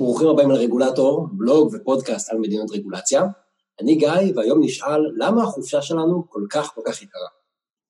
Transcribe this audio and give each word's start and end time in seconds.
ברוכים 0.00 0.28
הבאים 0.28 0.50
לרגולטור, 0.50 1.26
בלוג 1.32 1.74
ופודקאסט 1.74 2.30
על 2.30 2.38
מדינות 2.38 2.70
רגולציה. 2.70 3.22
אני 3.80 3.94
גיא, 3.94 4.32
והיום 4.34 4.58
נשאל 4.62 5.00
למה 5.16 5.42
החופשה 5.42 5.82
שלנו 5.82 6.24
כל 6.28 6.42
כך 6.50 6.74
כל 6.74 6.80
כך 6.84 7.02
יקרה. 7.02 7.28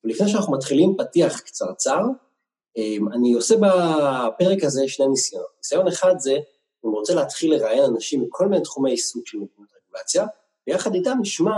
ולפני 0.04 0.28
שאנחנו 0.28 0.52
מתחילים 0.52 0.96
פתיח 0.98 1.40
קצרצר, 1.40 2.00
אמ, 2.76 3.12
אני 3.12 3.32
עושה 3.34 3.54
בפרק 3.56 4.64
הזה 4.64 4.88
שני 4.88 5.08
ניסיונות. 5.08 5.48
ניסיון 5.58 5.88
אחד 5.88 6.14
זה, 6.18 6.32
אני 6.84 6.92
רוצה 6.92 7.14
להתחיל 7.14 7.54
לראיין 7.54 7.84
אנשים 7.84 8.22
מכל 8.22 8.48
מיני 8.48 8.62
תחומי 8.62 8.90
עיסוק 8.90 9.26
של 9.26 9.38
מדינות 9.38 9.68
רגולציה, 9.86 10.26
ויחד 10.66 10.94
איתם 10.94 11.18
נשמע 11.20 11.56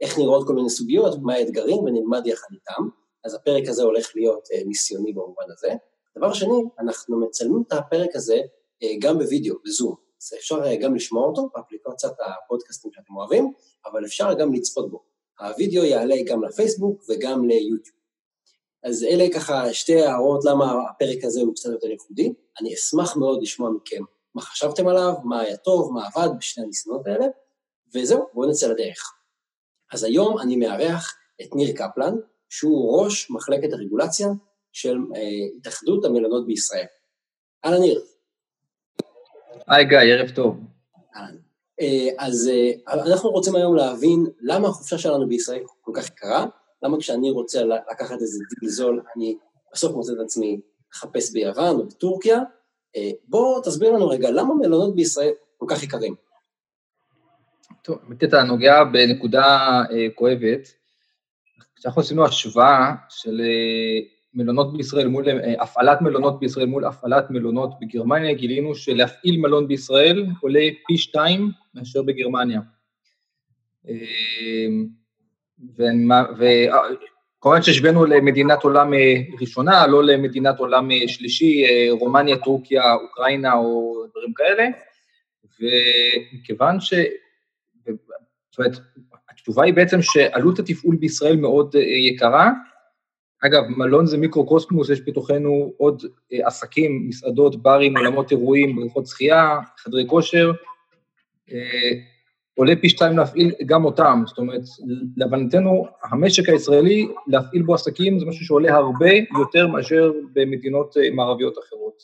איך 0.00 0.18
נראות 0.18 0.46
כל 0.46 0.54
מיני 0.54 0.70
סוגיות, 0.70 1.18
מה 1.22 1.34
האתגרים, 1.34 1.78
ונלמד 1.78 2.26
יחד 2.26 2.48
איתם. 2.52 2.88
אז 3.24 3.34
הפרק 3.34 3.68
הזה 3.68 3.82
הולך 3.82 4.12
להיות 4.14 4.48
אה, 4.52 4.64
ניסיוני 4.66 5.12
במובן 5.12 5.44
הזה. 5.48 5.72
דבר 6.18 6.32
שני, 6.32 6.62
אנחנו 6.78 7.20
מצלמים 7.20 7.62
את 7.66 7.72
הפרק 7.72 8.16
הזה 8.16 8.40
אה, 8.82 8.88
גם 9.00 9.18
בווידאו, 9.18 9.56
בזום. 9.64 10.01
אז 10.22 10.34
אפשר 10.38 10.64
אה, 10.64 10.76
גם 10.76 10.94
לשמוע 10.94 11.26
אותו 11.26 11.48
באפליקציית 11.54 12.12
הפודקאסטים 12.20 12.90
שאתם 12.94 13.16
אוהבים, 13.16 13.52
אבל 13.84 14.04
אפשר 14.04 14.34
גם 14.34 14.52
לצפות 14.52 14.90
בו. 14.90 15.02
הווידאו 15.40 15.84
יעלה 15.84 16.16
גם 16.26 16.44
לפייסבוק 16.44 17.02
וגם 17.08 17.48
ליוטיוב. 17.48 17.96
אז 18.82 19.04
אלה 19.04 19.24
ככה 19.34 19.74
שתי 19.74 20.00
הערות 20.00 20.44
למה 20.44 20.74
הפרק 20.90 21.24
הזה 21.24 21.40
הוא 21.40 21.54
קצת 21.54 21.70
יותר 21.70 21.86
ייחודי. 21.86 22.32
אני 22.60 22.74
אשמח 22.74 23.16
מאוד 23.16 23.42
לשמוע 23.42 23.70
מכם 23.70 24.02
מה 24.34 24.42
חשבתם 24.42 24.88
עליו, 24.88 25.14
מה 25.24 25.40
היה 25.40 25.56
טוב, 25.56 25.92
מה 25.92 26.06
עבד 26.06 26.28
בשני 26.38 26.64
הניסיונות 26.64 27.06
האלה, 27.06 27.26
וזהו, 27.94 28.26
בואו 28.34 28.50
נצא 28.50 28.68
לדרך. 28.68 29.12
אז 29.92 30.04
היום 30.04 30.38
אני 30.38 30.56
מארח 30.56 31.14
את 31.42 31.54
ניר 31.54 31.76
קפלן, 31.76 32.14
שהוא 32.48 33.02
ראש 33.02 33.30
מחלקת 33.30 33.72
הרגולציה 33.72 34.28
של 34.72 34.96
אה, 35.16 35.20
התאחדות 35.58 36.04
המלונות 36.04 36.46
בישראל. 36.46 36.86
אהלן 37.64 37.80
ניר. 37.80 38.02
היי 39.68 39.84
גיא, 39.84 39.98
ערב 39.98 40.30
טוב. 40.30 40.60
אה, 41.80 42.08
אז 42.18 42.50
אה, 42.52 43.02
אנחנו 43.02 43.30
רוצים 43.30 43.56
היום 43.56 43.76
להבין 43.76 44.26
למה 44.40 44.68
החופשה 44.68 44.98
שלנו 44.98 45.28
בישראל 45.28 45.62
כל 45.80 45.92
כך 45.94 46.08
יקרה, 46.08 46.46
למה 46.82 46.98
כשאני 46.98 47.30
רוצה 47.30 47.64
לקחת 47.64 48.20
איזה 48.20 48.38
דיל 48.60 48.68
זול, 48.68 49.02
אני 49.16 49.36
בסוף 49.72 49.92
מוצא 49.94 50.12
את 50.12 50.18
עצמי 50.24 50.60
לחפש 50.94 51.32
ביוון 51.32 51.76
או 51.76 51.86
בטורקיה. 51.86 52.38
בוא 53.28 53.62
תסביר 53.64 53.92
לנו 53.92 54.08
רגע, 54.08 54.30
למה 54.30 54.54
מלונות 54.54 54.94
בישראל 54.96 55.32
כל 55.58 55.66
כך 55.68 55.82
יקרים? 55.82 56.14
טוב, 57.82 57.98
באמת 58.08 58.24
אתה 58.24 58.42
נוגע 58.42 58.84
בנקודה 58.84 59.82
אה, 59.90 60.06
כואבת. 60.14 60.74
כשאנחנו 61.76 62.00
עשינו 62.00 62.24
השוואה 62.24 62.92
של 63.08 63.40
אה, 63.40 64.06
מלונות 64.34 64.76
בישראל 64.76 65.08
מול, 65.08 65.28
אה, 65.28 65.62
הפעלת 65.62 66.00
מלונות 66.00 66.40
בישראל 66.40 66.66
מול 66.66 66.84
הפעלת 66.84 67.30
מלונות 67.30 67.70
בגרמניה, 67.80 68.34
גילינו 68.34 68.74
שלהפעיל 68.74 69.40
מלון 69.40 69.68
בישראל 69.68 70.26
עולה 70.40 70.60
פי 70.86 70.98
שתיים 70.98 71.50
מאשר 71.74 72.02
בגרמניה. 72.02 72.60
אה, 73.88 73.94
וכמובן 75.76 77.58
אה, 77.58 77.62
שהשווינו 77.62 78.04
למדינת 78.04 78.62
עולם 78.62 78.92
ראשונה, 79.40 79.86
לא 79.86 80.04
למדינת 80.04 80.58
עולם 80.58 80.88
שלישי, 81.06 81.64
רומניה, 81.90 82.36
טורקיה, 82.36 82.94
אוקראינה 82.94 83.54
או 83.54 83.94
דברים 84.10 84.32
כאלה, 84.34 84.68
ומכיוון 85.60 86.80
ש... 86.80 86.94
זאת 88.50 88.58
אומרת, 88.58 88.72
התשובה 89.30 89.64
היא 89.64 89.74
בעצם 89.74 90.02
שעלות 90.02 90.58
התפעול 90.58 90.96
בישראל 90.96 91.36
מאוד 91.36 91.74
יקרה, 91.74 92.50
אגב, 93.46 93.62
מלון 93.68 94.06
זה 94.06 94.18
מיקרו-קוסמוס, 94.18 94.90
יש 94.90 95.00
בתוכנו 95.06 95.72
עוד 95.76 96.02
אה, 96.32 96.46
עסקים, 96.46 97.08
מסעדות, 97.08 97.62
ברים, 97.62 97.96
עולמות 97.96 98.30
אירועים, 98.30 98.76
בריכות 98.76 99.06
שחייה, 99.06 99.58
חדרי 99.78 100.04
כושר. 100.06 100.52
אה, 101.52 101.90
עולה 102.54 102.72
פי 102.80 102.88
שתיים 102.88 103.16
להפעיל 103.18 103.52
גם 103.66 103.84
אותם, 103.84 104.22
זאת 104.26 104.38
אומרת, 104.38 104.60
להבנתנו, 105.16 105.86
המשק 106.02 106.48
הישראלי, 106.48 107.08
להפעיל 107.26 107.62
בו 107.62 107.74
עסקים 107.74 108.18
זה 108.18 108.26
משהו 108.26 108.44
שעולה 108.44 108.74
הרבה 108.74 109.10
יותר 109.38 109.66
מאשר 109.66 110.12
במדינות 110.32 110.96
אה, 110.96 111.10
מערביות 111.10 111.54
אחרות. 111.58 112.02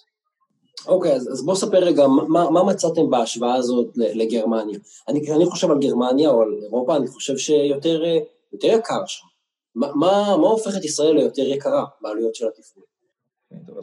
אוקיי, 0.87 1.13
אז, 1.13 1.29
אז 1.33 1.45
בוא 1.45 1.55
ספר 1.55 1.79
רגע, 1.79 2.07
מה, 2.07 2.51
מה 2.51 2.65
מצאתם 2.65 3.11
בהשוואה 3.11 3.55
הזאת 3.55 3.87
לגרמניה? 3.97 4.79
אני, 5.09 5.33
אני 5.33 5.47
חושב 5.47 5.71
על 5.71 5.79
גרמניה 5.79 6.31
או 6.31 6.43
על 6.43 6.49
אירופה, 6.63 6.97
אני 6.97 7.07
חושב 7.07 7.37
שיותר 7.37 8.03
יקר 8.53 9.07
שם. 9.07 9.28
מה, 9.79 9.87
מה, 9.95 10.27
הופך 10.27 10.77
את 10.77 10.85
ישראל 10.85 11.15
ליותר 11.15 11.43
יקרה 11.43 11.85
בעלויות 12.01 12.35
של 12.35 12.47
התפעול? 12.47 12.85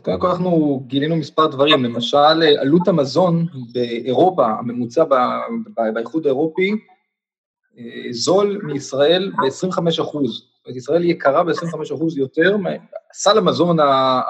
קודם 0.02 0.20
כל 0.20 0.28
אנחנו 0.28 0.84
גילינו 0.88 1.16
מספר 1.16 1.48
דברים, 1.48 1.84
למשל 1.84 2.44
עלות 2.60 2.88
המזון 2.88 3.46
באירופה, 3.72 4.46
הממוצע 4.46 5.04
באיחוד 5.94 6.26
האירופי, 6.26 6.72
אה, 7.78 8.12
זול 8.12 8.62
מישראל 8.64 9.32
ב-25 9.38 10.02
אחוז. 10.02 10.32
זאת 10.32 10.66
אומרת, 10.66 10.78
ישראל 10.78 11.04
יקרה 11.04 11.44
ב-25 11.44 11.96
אחוז 11.96 12.18
יותר, 12.18 12.58
סל 13.14 13.38
המזון 13.38 13.78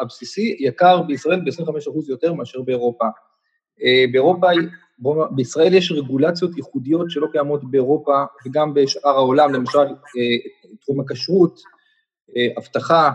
הבסיסי 0.01 0.55
יקר 0.59 1.01
בישראל 1.01 1.39
ב-25 1.39 1.89
אחוז 1.89 2.09
יותר 2.09 2.33
מאשר 2.33 2.61
באירופה. 2.61 3.05
אה, 3.83 4.05
באירופה, 4.99 5.35
בישראל 5.35 5.73
יש 5.73 5.91
רגולציות 5.91 6.57
ייחודיות 6.57 7.11
שלא 7.11 7.27
קיימות 7.31 7.71
באירופה 7.71 8.23
וגם 8.45 8.73
בשאר 8.73 9.09
העולם, 9.09 9.53
למשל 9.53 9.79
אה, 9.79 10.75
תחום 10.81 10.99
הכשרות, 10.99 11.59
אה, 12.37 12.47
אבטחה, 12.57 13.11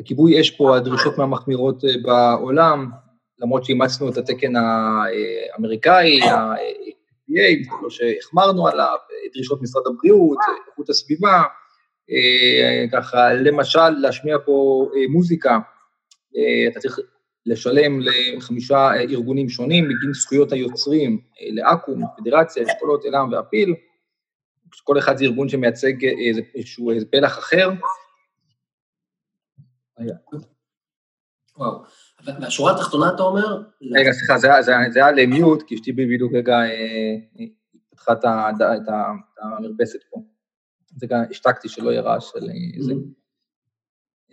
הכיבוי 0.00 0.40
אש 0.40 0.50
פה, 0.50 0.76
הדרישות 0.76 1.18
מהמחמירות 1.18 1.84
אה, 1.84 1.90
בעולם, 2.02 2.90
למרות 3.38 3.64
שאימצנו 3.64 4.08
את 4.08 4.16
התקן 4.16 4.52
האמריקאי, 4.56 6.22
ה-EPA, 6.22 7.70
שהחמרנו 7.88 8.68
עליו, 8.68 8.96
דרישות 9.34 9.62
משרד 9.62 9.82
הבריאות, 9.86 10.38
איכות 10.68 10.88
הסביבה, 10.88 11.42
ככה, 12.92 13.32
למשל, 13.34 13.88
להשמיע 13.88 14.36
פה 14.44 14.86
מוזיקה, 15.08 15.58
אתה 16.70 16.80
צריך 16.80 16.98
לשלם 17.46 18.00
לחמישה 18.00 18.92
ארגונים 18.94 19.48
שונים 19.48 19.84
בגין 19.84 20.12
זכויות 20.12 20.52
היוצרים, 20.52 21.20
לאקו"ם, 21.52 22.02
פדרציה, 22.16 22.64
אשכולות, 22.66 23.04
אלעם 23.04 23.32
ואפיל, 23.32 23.74
כל 24.84 24.98
אחד 24.98 25.16
זה 25.16 25.24
ארגון 25.24 25.48
שמייצג 25.48 25.92
איזשהו 26.54 26.90
פלח 27.10 27.38
אחר. 27.38 27.70
וואו. 31.56 31.82
והשורה 32.24 32.72
התחתונה, 32.72 33.14
אתה 33.14 33.22
אומר? 33.22 33.62
רגע, 33.92 34.12
סליחה, 34.12 34.38
זה 34.38 35.04
היה 35.04 35.12
למיוט, 35.12 35.62
כי 35.66 35.74
אשתי 35.74 35.92
בדיוק 35.92 36.32
רגע 36.34 36.54
אה, 36.54 37.44
פתחה 37.90 38.12
את 38.12 38.88
המרפסת 39.38 39.98
פה. 40.10 40.22
זה 40.96 41.06
גם 41.06 41.22
השתקתי 41.30 41.68
שלא 41.68 41.90
יהיה 41.90 42.02
רעש 42.02 42.30
של 42.32 42.44
אה, 42.44 42.82
זה. 42.82 42.92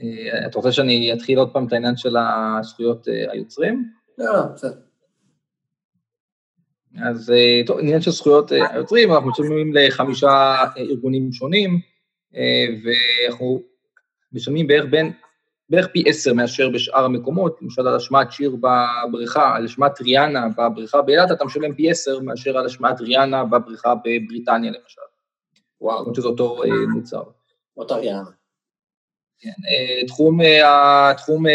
אה, 0.01 0.47
אתה 0.47 0.57
רוצה 0.57 0.71
שאני 0.71 1.13
אתחיל 1.13 1.39
עוד 1.39 1.53
פעם 1.53 1.67
את 1.67 1.73
העניין 1.73 1.97
של 1.97 2.15
הזכויות 2.17 3.07
היוצרים? 3.31 3.91
לא, 4.17 4.33
לא, 4.33 4.41
בסדר. 4.53 4.87
אז 7.03 7.31
אה, 7.31 7.61
טוב, 7.65 7.79
עניין 7.79 8.01
של 8.01 8.11
זכויות 8.11 8.51
אה, 8.51 8.73
היוצרים, 8.73 9.11
אנחנו 9.11 9.29
משלמים 9.29 9.73
לחמישה 9.73 10.27
אה, 10.27 10.67
ארגונים 10.77 11.31
שונים, 11.31 11.79
ואנחנו 12.83 13.61
משלמים 14.33 14.67
בערך 14.67 14.85
בין, 14.89 15.11
בערך 15.69 15.87
פי 15.87 16.03
עשר 16.07 16.33
מאשר 16.33 16.69
בשאר 16.69 17.05
המקומות, 17.05 17.61
למשל 17.61 17.87
על 17.87 17.95
השמעת 17.95 18.31
שיר 18.31 18.55
בבריכה, 18.55 19.55
על 19.55 19.65
השמעת 19.65 20.01
ריאנה 20.01 20.47
בבריכה 20.57 21.01
באילת, 21.01 21.31
אתה 21.31 21.45
משלם 21.45 21.75
פי 21.75 21.91
עשר 21.91 22.19
מאשר 22.19 22.57
על 22.57 22.65
השמעת 22.65 23.01
ריאנה 23.01 23.43
בבריכה 23.43 23.93
בבריטניה 23.95 24.71
למשל. 24.71 25.01
וואו. 25.81 26.05
זאת 26.05 26.15
שזה 26.15 26.27
אותו 26.27 26.61
מוצר. 26.93 27.23
אותה 27.77 27.95
ריאנה. 27.95 28.36
כן, 29.39 29.49
תחום, 30.07 30.39
תחום 31.17 31.45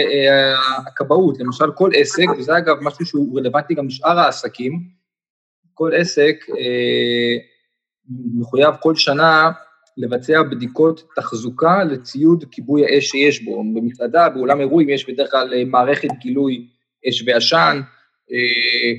הכבאות, 0.86 1.40
למשל 1.40 1.72
כל 1.74 1.90
עסק, 1.94 2.24
וזה 2.38 2.58
אגב 2.58 2.76
משהו 2.80 3.06
שהוא 3.06 3.38
רלוונטי 3.38 3.74
גם 3.74 3.86
לשאר 3.86 4.18
העסקים, 4.18 5.02
כל 5.74 5.90
עסק 5.94 6.36
אה, 6.58 7.36
מחויב 8.34 8.74
כל 8.80 8.94
שנה 8.96 9.50
לבצע 9.96 10.42
בדיקות 10.42 11.08
תחזוקה 11.16 11.84
לציוד 11.84 12.44
כיבוי 12.50 12.84
האש 12.84 13.04
שיש 13.04 13.42
בו. 13.42 13.64
במסעדה, 13.74 14.28
באולם 14.28 14.60
אירועים, 14.60 14.88
יש 14.88 15.08
בדרך 15.08 15.30
כלל 15.30 15.54
אה, 15.54 15.64
מערכת 15.64 16.08
גילוי 16.20 16.68
אש 17.08 17.24
ועשן, 17.26 17.80
אה, 18.32 18.92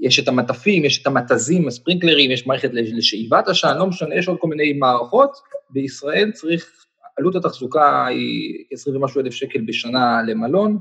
יש 0.00 0.18
את 0.18 0.28
המטפים, 0.28 0.84
יש 0.84 1.02
את 1.02 1.06
המתזים, 1.06 1.68
הספרינקלרים, 1.68 2.30
יש 2.30 2.46
מערכת 2.46 2.70
לשאיבת 2.72 3.48
עשן, 3.48 3.76
לא 3.78 3.86
משנה, 3.86 4.14
יש 4.14 4.28
עוד 4.28 4.38
כל 4.40 4.48
מיני 4.48 4.72
מערכות. 4.72 5.30
בישראל 5.70 6.30
צריך, 6.32 6.86
עלות 7.16 7.36
התחזוקה 7.36 8.06
היא 8.06 8.64
20 8.70 8.96
ומשהו 8.96 9.20
אלף 9.20 9.32
שקל 9.32 9.60
בשנה 9.66 10.22
למלון, 10.26 10.78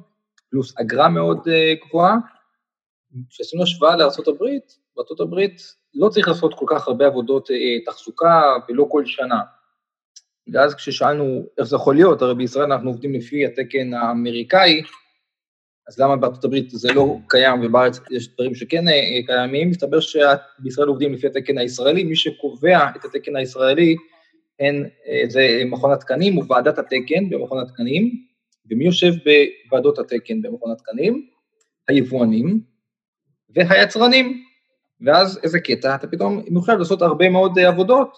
פלוס 0.50 0.74
אגרה 0.82 1.10
מאוד 1.10 1.38
uh, 1.38 1.88
גבוהה. 1.88 2.16
כשעשינו 3.30 3.64
השוואה 3.64 3.96
לארה"ב, 3.96 4.44
בארה"ב 4.96 5.48
לא 5.96 6.10
צריך 6.10 6.28
לעשות 6.28 6.54
כל 6.54 6.66
כך 6.70 6.88
הרבה 6.88 7.08
עבודות 7.08 7.52
אה, 7.52 7.86
תחזוקה 7.86 8.42
ולא 8.70 8.86
כל 8.90 9.06
שנה. 9.06 9.40
ואז 10.54 10.76
כששאלנו 10.76 11.46
איך 11.58 11.68
זה 11.68 11.76
יכול 11.76 11.96
להיות, 11.96 12.22
הרי 12.22 12.36
בישראל 12.36 12.72
אנחנו 12.72 12.90
עובדים 12.90 13.14
לפי 13.14 13.46
התקן 13.46 13.94
האמריקאי, 13.94 14.82
אז 15.88 16.00
למה 16.00 16.16
בארצות 16.16 16.46
הברית 16.46 16.70
זה 16.70 16.94
לא 16.94 17.18
קיים 17.30 17.62
ובארץ 17.64 18.00
יש 18.12 18.34
דברים 18.34 18.56
שכן 18.56 18.84
קיימים? 19.26 19.70
מסתבר 19.70 20.00
שבישראל 20.00 20.88
עובדים 20.88 21.14
לפי 21.14 21.28
התקן 21.28 21.58
הישראלי, 21.58 22.04
מי 22.04 22.16
שקובע 22.16 22.90
את 22.96 23.06
התקן 23.06 23.36
הישראלי 23.36 23.96
הן, 24.60 24.84
זה 25.30 25.64
מכון 25.66 25.92
התקנים 25.92 26.38
וועדת 26.38 26.78
התקן 26.78 27.30
במכון 27.30 27.60
התקנים, 27.60 28.12
ומי 28.72 28.86
יושב 28.86 29.12
בוועדות 29.66 30.00
התקן 30.00 30.42
במכון 30.42 30.72
התקנים? 30.72 31.28
היבואנים 31.88 32.62
והיצרנים. 33.50 34.44
ואז 35.02 35.40
איזה 35.44 35.60
קטע, 35.60 35.96
אתה 35.96 36.08
פתאום 36.08 36.44
מחויב 36.50 36.80
לעשות 36.80 37.02
הרבה 37.02 37.30
מאוד 37.30 37.60
עבודות 37.60 38.18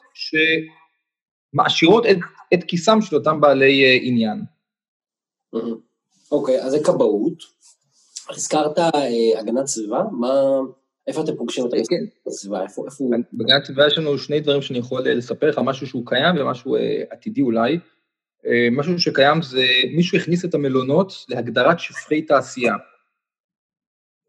שמעשירות 1.53 2.05
את, 2.05 2.17
את 2.53 2.63
כיסם 2.63 3.01
של 3.01 3.15
אותם 3.15 3.41
בעלי 3.41 3.99
עניין. 4.03 4.41
אוקיי, 6.31 6.59
okay, 6.59 6.63
אז 6.63 6.71
זה 6.71 6.77
כבאות. 6.83 7.43
הזכרת 8.29 8.79
אה, 8.79 9.39
הגנת 9.39 9.65
סביבה, 9.65 10.03
מה, 10.11 10.59
איפה 11.07 11.23
אתם 11.23 11.35
פוגשים 11.35 11.65
הגנת 11.65 11.87
כן. 11.89 12.29
סביבה? 12.29 12.63
איפה, 12.63 12.85
איפה... 12.85 13.03
בהגנת 13.33 13.65
סביבה 13.65 13.87
יש 13.87 13.97
לנו 13.97 14.17
שני 14.17 14.39
דברים 14.39 14.61
שאני 14.61 14.79
יכול 14.79 15.09
לספר 15.09 15.49
לך, 15.49 15.61
משהו 15.63 15.87
שהוא 15.87 16.05
קיים 16.05 16.35
ומשהו 16.39 16.75
אה, 16.75 17.03
עתידי 17.09 17.41
אולי. 17.41 17.79
אה, 18.45 18.67
משהו 18.71 18.99
שקיים 18.99 19.41
זה, 19.41 19.65
מישהו 19.95 20.17
הכניס 20.17 20.45
את 20.45 20.53
המלונות 20.53 21.25
להגדרת 21.29 21.79
שפכי 21.79 22.21
תעשייה. 22.21 22.73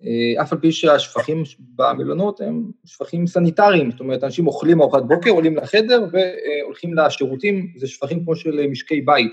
אה, 0.02 0.42
אף 0.42 0.52
על 0.52 0.58
פי 0.58 0.72
שהשפכים 0.72 1.42
במלונות 1.58 2.40
הם 2.40 2.70
שפכים 2.84 3.26
סניטריים, 3.26 3.90
זאת 3.90 4.00
אומרת, 4.00 4.24
אנשים 4.24 4.46
אוכלים 4.46 4.80
ארוחת 4.80 5.02
בוקר, 5.02 5.30
עולים 5.30 5.56
לחדר 5.56 6.06
והולכים 6.12 6.94
לשירותים, 6.94 7.72
זה 7.76 7.86
שפכים 7.86 8.24
כמו 8.24 8.36
של 8.36 8.66
משקי 8.66 9.00
בית. 9.00 9.32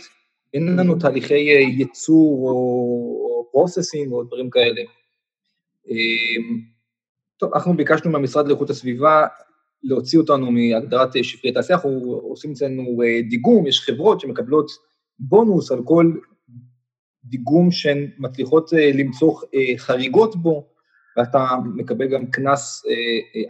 אין 0.53 0.75
לנו 0.79 0.95
תהליכי 0.95 1.33
ייצור 1.77 2.49
או 2.49 3.47
processing 3.51 4.11
או 4.11 4.23
דברים 4.23 4.49
כאלה. 4.49 4.81
אה, 7.43 7.47
טוב, 7.47 7.53
אנחנו 7.53 7.77
ביקשנו 7.77 8.11
מהמשרד 8.11 8.47
לאיכות 8.47 8.69
הסביבה 8.69 9.25
להוציא 9.83 10.19
אותנו 10.19 10.51
מהגדרת 10.51 11.23
שפכי 11.23 11.51
תעשייה, 11.51 11.77
אנחנו 11.77 12.21
עושים 12.23 12.51
אצלנו 12.51 13.01
אה, 13.03 13.21
דיגום, 13.29 13.67
יש 13.67 13.79
חברות 13.79 14.19
שמקבלות 14.19 14.71
בונוס 15.19 15.71
על 15.71 15.83
כל 15.83 16.13
דיגום 17.23 17.71
שהן 17.71 18.09
מצליחות 18.17 18.73
אה, 18.73 18.91
למצוא 18.93 19.39
אה, 19.55 19.77
חריגות 19.77 20.35
בו, 20.35 20.67
ואתה 21.17 21.47
מקבל 21.75 22.07
גם 22.07 22.25
קנס 22.25 22.83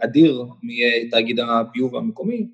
אדיר 0.04 0.44
מתאגיד 0.62 1.40
הביוב 1.40 1.96
המקומי. 1.96 2.48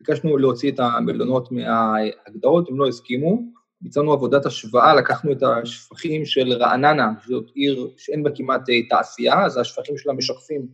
ביקשנו 0.00 0.36
להוציא 0.36 0.72
את 0.72 0.80
המלונות 0.80 1.52
מההגדרות, 1.52 2.68
הם 2.68 2.78
לא 2.78 2.88
הסכימו. 2.88 3.42
ביצענו 3.80 4.12
עבודת 4.12 4.46
השוואה, 4.46 4.94
לקחנו 4.94 5.32
את 5.32 5.42
השפכים 5.42 6.24
של 6.24 6.52
רעננה, 6.52 7.08
זאת 7.26 7.50
עיר 7.54 7.90
שאין 7.96 8.22
בה 8.22 8.30
כמעט 8.34 8.62
תעשייה, 8.88 9.44
אז 9.44 9.58
השפכים 9.58 9.98
שלה 9.98 10.12
משקפים 10.12 10.66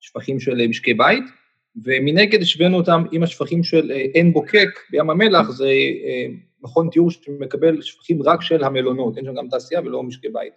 שפכים 0.00 0.40
של 0.40 0.66
משקי 0.66 0.94
בית, 0.94 1.24
ומנגד 1.84 2.42
השווינו 2.42 2.76
אותם 2.76 3.04
עם 3.12 3.22
השפכים 3.22 3.62
של 3.62 3.90
אה, 3.90 4.04
עין 4.14 4.32
בוקק 4.32 4.68
בים 4.90 5.10
המלח, 5.10 5.50
זה 5.50 5.68
אה, 5.68 6.26
מכון 6.62 6.90
טיהור 6.90 7.10
שמקבל 7.10 7.82
שפכים 7.82 8.22
רק 8.22 8.42
של 8.42 8.64
המלונות, 8.64 9.16
אין 9.16 9.24
שם 9.24 9.34
גם 9.34 9.48
תעשייה 9.48 9.80
ולא 9.80 10.02
משקי 10.02 10.28
בית. 10.28 10.52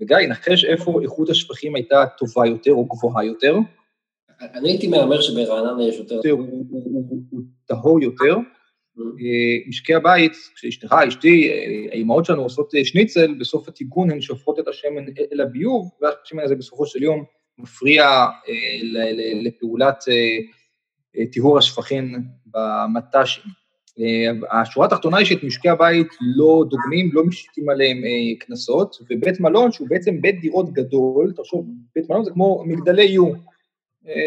וגיא, 0.00 0.16
נחש 0.28 0.64
איפה 0.64 1.00
איכות 1.02 1.30
השפכים 1.30 1.74
הייתה 1.74 2.04
טובה 2.18 2.46
יותר 2.46 2.72
או 2.72 2.84
גבוהה 2.84 3.24
יותר? 3.24 3.56
אני 4.40 4.70
הייתי 4.70 4.88
מהמר 4.88 5.20
שברעננה 5.20 5.84
יש 5.84 5.96
יותר... 5.96 6.30
הוא 6.30 7.42
טהור 7.66 8.02
יותר. 8.02 8.36
אה, 8.98 9.68
משקי 9.68 9.94
הבית, 9.94 10.32
כשאשתך, 10.54 10.96
אשתי, 11.08 11.50
האימהות 11.92 12.24
שלנו 12.24 12.42
עושות 12.42 12.72
שניצל, 12.84 13.34
בסוף 13.40 13.68
הטיגון 13.68 14.10
הן 14.10 14.20
שופכות 14.20 14.58
את 14.58 14.68
השמן 14.68 15.04
אל 15.32 15.40
הביוב, 15.40 15.90
והשמן 16.00 16.42
הזה 16.42 16.54
בסופו 16.54 16.86
של 16.86 17.02
יום 17.02 17.24
מפריע 17.58 18.04
אה, 18.04 18.30
לפעולת 19.42 20.04
אה, 20.08 20.38
אה, 21.18 21.26
טיהור 21.26 21.58
השפכים 21.58 22.22
במט"שים. 22.46 23.44
השורה 24.50 24.86
התחתונה 24.86 25.16
היא 25.16 25.26
שאת 25.26 25.42
משקי 25.44 25.68
הבית 25.68 26.06
לא 26.36 26.64
דוגמים, 26.68 27.10
לא 27.12 27.26
משיתים 27.26 27.68
עליהם 27.68 27.96
קנסות, 28.38 28.96
ובית 29.10 29.40
מלון, 29.40 29.72
שהוא 29.72 29.88
בעצם 29.88 30.20
בית 30.20 30.40
דירות 30.40 30.72
גדול, 30.72 31.32
תחשוב, 31.36 31.66
בית 31.94 32.10
מלון 32.10 32.24
זה 32.24 32.30
כמו 32.30 32.64
מגדלי 32.66 33.04
יו. 33.04 33.32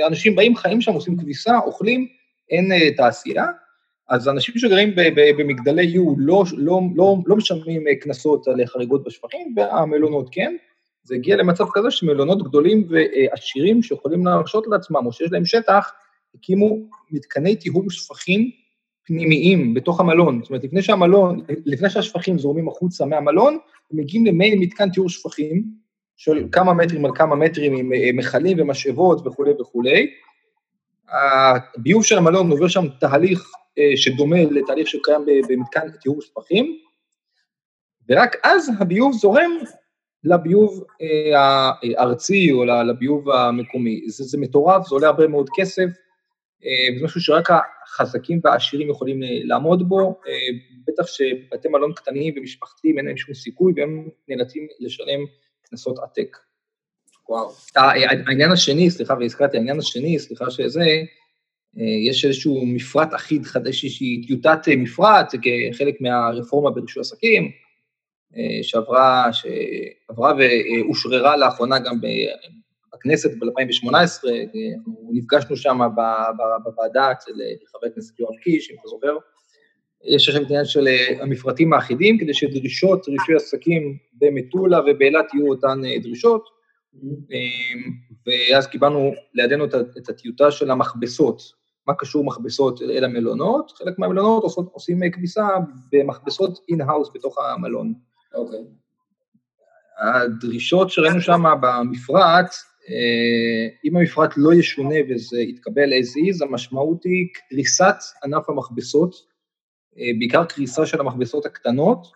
אנשים 0.08 0.36
באים, 0.36 0.56
חיים 0.56 0.82
שם, 0.82 0.94
עושים 0.94 1.18
כביסה, 1.18 1.60
אוכלים, 1.66 2.08
אין 2.50 2.72
תעשייה, 2.98 3.46
אז 4.10 4.30
אנשים 4.30 4.58
שגרים 4.58 4.94
במגדלי 5.38 5.84
יו 5.84 6.14
לא, 6.18 6.44
לא, 6.58 6.82
לא, 6.96 7.18
לא 7.26 7.36
משלמים 7.36 7.84
קנסות 8.02 8.48
על 8.48 8.66
חריגות 8.66 9.04
בשפכים, 9.04 9.54
והמלונות 9.56 10.30
כן. 10.32 10.56
זה 11.04 11.16
הגיע 11.16 11.36
למצב 11.36 11.66
כזה 11.74 11.92
שמלונות 11.92 12.44
גדולים 12.44 12.88
ועשירים 12.90 13.84
שיכולים 13.84 14.26
להרשות 14.26 14.68
לעצמם, 14.68 15.06
או 15.06 15.12
שיש 15.12 15.32
להם 15.32 15.46
שטח, 15.46 15.92
הקימו 16.36 16.78
מתקני 17.12 17.56
טיהור 17.56 17.90
שפכים 17.90 18.52
פנימיים 19.06 19.74
בתוך 19.74 20.00
המלון. 20.00 20.40
זאת 20.42 20.50
אומרת, 20.50 20.64
לפני 20.64 20.82
שהמלון, 20.82 21.42
לפני 21.66 21.90
שהשפכים 21.90 22.40
זורמים 22.40 22.68
החוצה 22.68 23.06
מהמלון, 23.06 23.58
הם 23.92 23.98
מגיעים 23.98 24.26
למעין 24.26 24.60
מתקן 24.60 24.90
טיהור 24.90 25.10
שפכים 25.10 25.64
של 26.18 26.48
כמה 26.52 26.74
מטרים 26.74 27.06
על 27.06 27.12
כמה 27.16 27.36
מטרים 27.36 27.76
עם 27.76 27.94
אה, 27.94 28.10
מכלים 28.14 28.60
ומשאבות 28.60 29.28
וכולי 29.28 29.52
וכולי. 29.62 30.10
הביוב 31.10 32.04
של 32.04 32.18
המלון 32.18 32.52
עובר 32.52 32.68
שם 32.68 32.86
תהליך 33.00 33.40
אה, 33.40 33.67
שדומה 33.96 34.38
לתהליך 34.52 34.88
שקיים 34.88 35.26
במתקן 35.50 35.92
טיהור 36.02 36.22
שפכים, 36.22 36.78
ורק 38.10 38.36
אז 38.44 38.72
הביוב 38.80 39.14
זורם 39.14 39.52
לביוב 40.24 40.84
אה, 41.02 41.40
הארצי 41.40 42.52
או 42.52 42.66
לביוב 42.66 43.30
המקומי. 43.30 44.10
זה, 44.10 44.24
זה 44.24 44.38
מטורף, 44.38 44.88
זה 44.88 44.96
עולה 44.96 45.08
הרבה 45.08 45.28
מאוד 45.28 45.50
כסף, 45.56 45.88
אה, 46.66 47.00
זה 47.00 47.06
משהו 47.06 47.22
שרק 47.22 47.48
החזקים 47.52 48.40
והעשירים 48.44 48.90
יכולים 48.90 49.24
אה, 49.24 49.30
לעמוד 49.44 49.90
בו, 49.90 50.20
בטח 50.88 51.08
שבתי 51.08 51.68
מלון 51.68 51.94
קטנים 51.94 52.34
ומשפחתיים 52.38 52.98
אין 52.98 53.06
להם 53.06 53.18
שום 53.18 53.34
סיכוי 53.34 53.74
והם 53.76 54.10
נאלצים 54.28 54.68
לשלם 54.80 55.20
קנסות 55.70 56.00
עתק. 56.00 56.38
וואו. 57.30 57.50
העניין 58.28 58.52
השני, 58.52 58.90
סליחה, 58.90 59.14
והזכרתי, 59.20 59.58
העניין 59.58 59.80
השני, 59.80 60.20
סליחה 60.20 60.50
שזה, 60.50 60.86
יש 62.10 62.26
איזשהו 62.26 62.66
מפרט 62.66 63.14
אחיד 63.16 63.46
חדש, 63.46 63.84
איזושהי 63.84 64.22
טיוטת 64.28 64.68
מפרט, 64.78 65.34
כחלק 65.42 66.02
מהרפורמה 66.02 66.70
ברישוי 66.72 67.02
עסקים, 67.02 67.52
אה, 68.38 68.64
שעברה, 68.64 69.30
שעברה 69.34 70.34
ואושררה 70.38 71.38
לאחרונה 71.38 71.80
גם 71.80 71.96
בכנסת 72.94 73.30
ב-2018, 73.30 73.94
אנחנו 73.94 75.10
נפגשנו 75.12 75.58
שם 75.58 75.80
בוועדה 76.64 77.12
אצל 77.12 77.32
חבר 77.72 77.88
הכנסת 77.92 78.20
יואב 78.20 78.36
קיש, 78.44 78.72
אם 78.72 78.76
אתה 78.80 78.88
זוכר. 78.88 79.18
יש 80.04 80.30
עכשיו 80.30 80.44
עניין 80.44 80.66
של 80.66 80.88
אה, 80.88 81.24
המפרטים 81.24 81.74
האחידים, 81.74 82.18
כדי 82.18 82.34
שדרישות 82.34 83.08
רישוי 83.08 83.36
עסקים 83.36 83.98
במטולה 84.14 84.80
ובאילת 84.80 85.34
יהיו 85.34 85.50
אותן 85.50 85.82
אה, 85.86 86.00
דרישות. 86.00 86.58
ואז 88.28 88.68
קיבלנו 88.68 89.14
לידינו 89.34 89.66
את 89.66 90.10
הטיוטה 90.10 90.52
של 90.52 90.72
המכבסות, 90.72 91.42
מה 91.88 91.94
קשור 91.94 92.26
מכבסות 92.26 92.82
אל 92.82 93.04
המלונות, 93.04 93.72
חלק 93.72 94.00
מהמלונות 94.00 94.44
עושים 94.72 95.12
כביסה 95.12 95.48
במכבסות 95.92 96.60
in-house 96.70 97.10
בתוך 97.16 97.38
המלון. 97.40 97.94
אוקיי. 98.34 98.60
הדרישות 100.00 100.90
שראינו 100.90 101.22
שם 101.22 101.44
במפרט, 101.62 102.56
אה, 102.90 103.68
אם 103.86 103.98
המפרט 103.98 104.34
לא 104.38 104.54
ישונה 104.54 104.96
וזה 105.10 105.40
יתקבל 105.40 105.94
as 105.94 106.36
is, 106.36 106.46
המשמעות 106.46 107.04
היא 107.04 107.28
קריסת 107.50 107.96
ענף 108.24 108.50
המכבסות, 108.50 109.16
אה, 110.00 110.12
בעיקר 110.20 110.46
קריסה 110.46 110.86
של 110.86 111.00
המכבסות 111.00 111.46
הקטנות, 111.46 112.08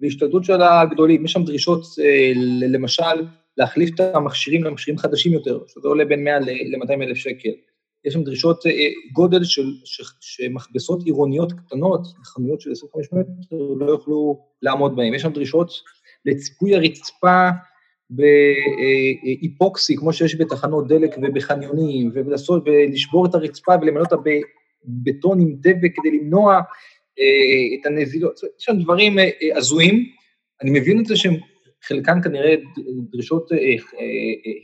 והשתלטות 0.00 0.44
של 0.44 0.62
הגדולים. 0.62 1.24
יש 1.24 1.32
שם 1.32 1.44
דרישות, 1.44 1.82
אה, 1.98 2.32
למשל, 2.68 3.26
להחליף 3.56 3.94
את 3.94 4.00
המכשירים 4.00 4.64
למכשירים 4.64 4.98
חדשים 4.98 5.32
יותר, 5.32 5.60
שזה 5.68 5.88
עולה 5.88 6.04
בין 6.04 6.24
100 6.24 6.38
ל-200 6.40 7.02
אלף 7.02 7.16
שקל. 7.16 7.50
יש 8.08 8.14
שם 8.14 8.22
דרישות 8.22 8.64
גודל 9.12 9.44
של, 9.44 9.72
שמכבסות 10.20 11.02
עירוניות 11.04 11.52
קטנות, 11.52 12.06
חנויות 12.24 12.60
של 12.60 12.72
25 12.72 13.06
מטר, 13.12 13.56
לא 13.78 13.86
יוכלו 13.86 14.40
לעמוד 14.62 14.96
בהן. 14.96 15.14
יש 15.14 15.22
שם 15.22 15.32
דרישות 15.32 15.70
לציפוי 16.24 16.74
הרצפה 16.74 17.48
באיפוקסי, 18.10 19.96
כמו 19.96 20.12
שיש 20.12 20.40
בתחנות 20.40 20.88
דלק 20.88 21.16
ובחניונים, 21.22 22.10
ולעשות, 22.14 22.62
ולשבור 22.66 23.26
את 23.26 23.34
הרצפה 23.34 23.72
ולמלא 23.82 24.00
אותה 24.00 24.16
בבטון 24.16 25.40
עם 25.40 25.54
דבק 25.54 25.90
כדי 25.96 26.10
למנוע 26.10 26.54
אה, 27.18 27.80
את 27.80 27.86
הנזילות. 27.86 28.40
יש 28.58 28.64
שם 28.64 28.78
דברים 28.78 29.18
אה, 29.18 29.30
הזויים. 29.56 30.04
אני 30.62 30.80
מבין 30.80 31.00
את 31.00 31.06
זה 31.06 31.16
שהם 31.16 31.34
חלקן 31.82 32.22
כנראה 32.22 32.54
דרישות 33.12 33.52
אה, 33.52 33.58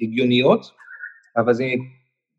הגיוניות, 0.02 0.60
אבל 1.36 1.54
זה 1.54 1.64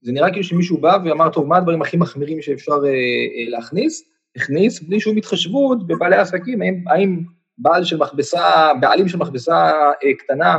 זה 0.06 0.12
נראה 0.12 0.32
כאילו 0.32 0.44
שמישהו 0.44 0.78
בא 0.78 0.98
ואמר, 1.06 1.30
טוב, 1.30 1.48
מה 1.48 1.58
הדברים 1.58 1.82
הכי 1.82 1.98
מחמירים 1.98 2.42
שאפשר 2.42 2.72
אה, 2.72 2.90
אה, 2.90 3.50
להכניס? 3.50 4.04
הכניס 4.36 4.80
בלי 4.80 5.00
שום 5.00 5.18
התחשבות 5.18 5.88
בבעלי 5.88 6.16
העסקים, 6.16 6.62
האם, 6.62 6.84
האם 6.88 7.20
בעל 7.58 7.84
של 7.84 7.98
מכבסה, 7.98 8.72
בעלים 8.80 9.08
של 9.08 9.18
מכבסה 9.18 9.72
קטנה, 10.20 10.58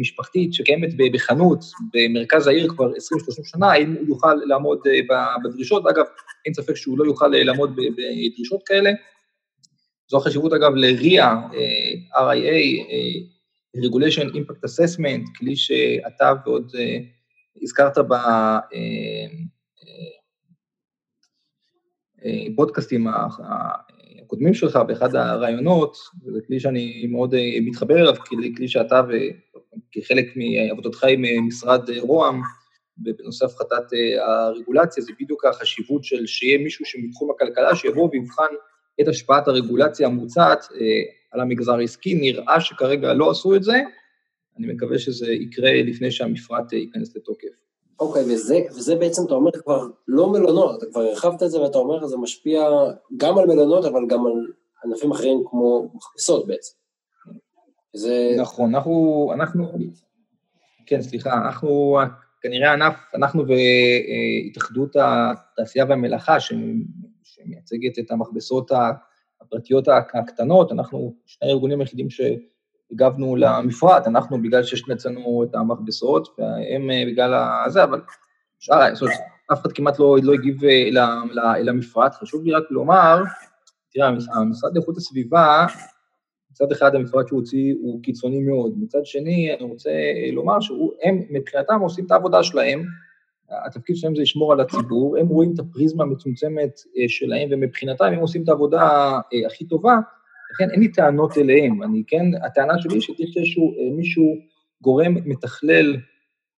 משפחתית, 0.00 0.54
שקיימת 0.54 0.90
בחנות 1.14 1.64
במרכז 1.94 2.46
העיר 2.46 2.68
כבר 2.68 2.90
20-30 2.90 2.94
שנה, 3.44 3.72
האם 3.72 3.94
הוא 3.98 4.08
יוכל 4.08 4.34
לעמוד 4.34 4.78
בדרישות? 5.44 5.86
אגב, 5.86 6.04
אין 6.46 6.54
ספק 6.54 6.76
שהוא 6.76 6.98
לא 6.98 7.04
יוכל 7.04 7.28
לעמוד 7.28 7.76
בדרישות 7.76 8.60
כאלה. 8.66 8.90
זו 10.10 10.16
החשיבות, 10.16 10.52
אגב, 10.52 10.72
ל-RIA, 10.74 11.54
RIA, 12.16 12.58
Regulation 13.76 14.34
Impact 14.34 14.64
Assessment, 14.64 15.38
כלי 15.38 15.56
שאתה 15.56 16.32
ועוד 16.46 16.72
הזכרת 17.62 17.98
בפודקאסטים 22.54 23.06
הקודמים 24.20 24.54
שלך, 24.54 24.78
באחד 24.86 25.14
הרעיונות, 25.14 25.96
זה 26.32 26.40
כלי 26.46 26.60
שאני 26.60 27.06
מאוד 27.06 27.34
מתחבר 27.62 28.00
אליו, 28.00 28.14
כלי 28.56 28.68
שאתה 28.68 29.02
וכחלק 29.08 30.26
מעבודתך 30.36 31.04
עם 31.04 31.46
משרד 31.46 31.90
רוה"מ, 31.98 32.42
בנושא 32.96 33.44
הפחתת 33.44 33.84
הרגולציה, 34.20 35.02
זה 35.02 35.12
בדיוק 35.20 35.44
החשיבות 35.44 36.04
של 36.04 36.26
שיהיה 36.26 36.58
מישהו 36.58 36.84
שמתחום 36.86 37.30
הכלכלה, 37.30 37.76
שיבוא 37.76 38.08
ויבחן 38.12 38.54
את 39.00 39.08
השפעת 39.08 39.48
הרגולציה 39.48 40.06
המוצעת 40.06 40.64
על 41.32 41.40
המגזר 41.40 41.74
העסקי, 41.74 42.14
נראה 42.14 42.60
שכרגע 42.60 43.14
לא 43.14 43.30
עשו 43.30 43.54
את 43.56 43.62
זה, 43.62 43.82
אני 44.58 44.72
מקווה 44.72 44.98
שזה 44.98 45.32
יקרה 45.32 45.82
לפני 45.82 46.10
שהמפרט 46.10 46.72
ייכנס 46.72 47.16
לתוקף. 47.16 47.48
אוקיי, 48.00 48.22
okay, 48.22 48.26
וזה, 48.26 48.60
וזה 48.70 48.94
בעצם, 48.96 49.22
אתה 49.26 49.34
אומר 49.34 49.50
כבר 49.52 49.86
לא 50.08 50.32
מלונות, 50.32 50.82
אתה 50.82 50.86
כבר 50.90 51.00
הרחבת 51.00 51.42
את 51.42 51.50
זה 51.50 51.60
ואתה 51.60 51.78
אומר, 51.78 52.06
זה 52.06 52.16
משפיע 52.16 52.68
גם 53.16 53.38
על 53.38 53.46
מלונות, 53.46 53.84
אבל 53.84 54.00
גם 54.08 54.26
על 54.26 54.32
ענפים 54.84 55.10
אחרים 55.10 55.42
כמו 55.50 55.90
מכבסות 55.94 56.46
בעצם. 56.46 56.74
זה... 57.92 58.34
נכון, 58.38 58.74
אנחנו, 58.74 59.30
אנחנו, 59.34 59.72
כן, 60.86 61.02
סליחה, 61.02 61.32
אנחנו 61.32 61.98
כנראה 62.40 62.72
ענף, 62.72 62.94
אנחנו 63.14 63.44
והתאחדות 63.46 64.96
התעשייה 64.96 65.84
והמלאכה, 65.88 66.36
שמייצגת 66.40 67.98
את 67.98 68.10
המכבסות 68.10 68.70
הפרטיות 69.40 69.88
הקטנות, 70.14 70.72
אנחנו 70.72 71.14
שני 71.26 71.48
הארגונים 71.48 71.80
היחידים 71.80 72.10
שהגבנו 72.88 73.36
למפרט, 73.36 74.06
אנחנו 74.06 74.42
בגלל 74.42 74.62
שיש 74.62 74.84
אצלנו 74.92 75.44
את 75.44 75.54
המכבסות, 75.54 76.28
והם 76.38 76.90
בגלל 77.06 77.34
הזה, 77.66 77.84
אבל 77.84 78.00
שאר, 78.58 78.94
זאת 78.94 79.02
אומרת, 79.02 79.18
אף 79.52 79.60
אחד 79.60 79.72
כמעט 79.72 79.98
לא, 79.98 80.16
לא 80.22 80.32
הגיב 80.32 80.60
למפרט. 81.60 82.14
חשוב 82.14 82.44
לי 82.44 82.52
רק 82.52 82.64
לומר, 82.70 83.22
תראה, 83.92 84.10
המשרד 84.34 84.74
לאיכות 84.74 84.96
הסביבה, 84.96 85.66
מצד 86.50 86.72
אחד 86.72 86.94
המפרט 86.94 87.28
שהוא 87.28 87.40
הוציא 87.40 87.74
הוא 87.80 88.02
קיצוני 88.02 88.40
מאוד, 88.40 88.72
מצד 88.76 89.04
שני 89.04 89.54
אני 89.54 89.70
רוצה 89.70 89.90
לומר 90.32 90.60
שהם 90.60 91.22
מבחינתם 91.30 91.80
עושים 91.80 92.06
את 92.06 92.10
העבודה 92.10 92.42
שלהם, 92.42 92.84
התפקיד 93.66 93.96
שלהם 93.96 94.16
זה 94.16 94.22
לשמור 94.22 94.52
על 94.52 94.60
הציבור, 94.60 95.16
הם 95.18 95.28
רואים 95.28 95.52
את 95.54 95.58
הפריזמה 95.58 96.04
המצומצמת 96.04 96.80
שלהם, 97.08 97.48
ומבחינתם 97.52 98.04
הם 98.04 98.18
עושים 98.18 98.42
את 98.42 98.48
העבודה 98.48 99.18
הכי 99.46 99.64
טובה, 99.64 99.96
לכן 100.52 100.70
אין 100.70 100.80
לי 100.80 100.92
טענות 100.92 101.38
אליהם, 101.38 101.82
אני 101.82 102.02
כן, 102.06 102.24
הטענה 102.46 102.72
שלי 102.78 102.94
היא 102.94 103.00
שצריך 103.00 103.36
איזשהו 103.36 103.74
מישהו 103.96 104.34
גורם 104.82 105.14
מתכלל 105.24 105.96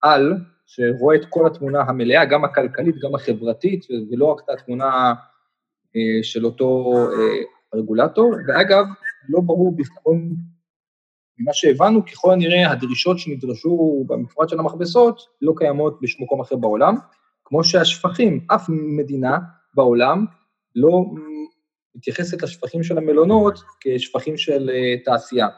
על, 0.03 0.35
שרואה 0.67 1.17
את 1.17 1.25
כל 1.29 1.47
התמונה 1.47 1.81
המלאה, 1.81 2.25
גם 2.25 2.45
הכלכלית, 2.45 2.95
גם 3.03 3.15
החברתית, 3.15 3.87
ולא 4.11 4.25
רק 4.25 4.41
את 4.45 4.51
התמונה 4.51 5.15
של 6.23 6.47
אותו 6.47 6.95
רגולטור, 7.75 8.35
ואגב, 8.49 8.85
לא 9.29 9.41
ברור 9.41 9.77
בכלל, 9.77 10.13
ממה 11.39 11.53
שהבנו, 11.53 12.07
ככל 12.07 12.33
הנראה 12.33 12.71
הדרישות 12.71 13.19
שנדרשו 13.19 14.05
במפרט 14.07 14.49
של 14.49 14.59
המכבסות 14.59 15.21
לא 15.43 15.53
קיימות 15.57 15.99
בשום 16.03 16.25
מקום 16.25 16.41
אחר 16.41 16.57
בעולם, 16.57 16.95
כמו 17.45 17.65
שהשפכים, 17.65 18.47
אף 18.55 18.67
מדינה 18.69 19.39
בעולם 19.75 20.25
לא 20.75 21.05
מתייחסת 21.99 22.43
לשפכים 22.43 22.83
של 22.83 22.99
המלונות 22.99 23.59
כשפכים 23.81 24.37
של 24.37 24.71
תעשייה. 25.05 25.49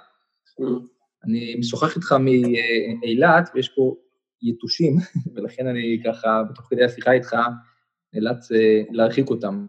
אני 1.25 1.55
משוחח 1.59 1.97
איתך 1.97 2.13
מאילת, 2.13 3.51
ויש 3.55 3.69
פה 3.69 3.95
יתושים, 4.43 4.97
ולכן 5.35 5.67
אני 5.67 6.03
ככה, 6.05 6.43
בתוך 6.51 6.67
כדי 6.71 6.85
השיחה 6.85 7.13
איתך, 7.13 7.37
נאלץ 8.15 8.49
להרחיק 8.91 9.31
אותם. 9.31 9.67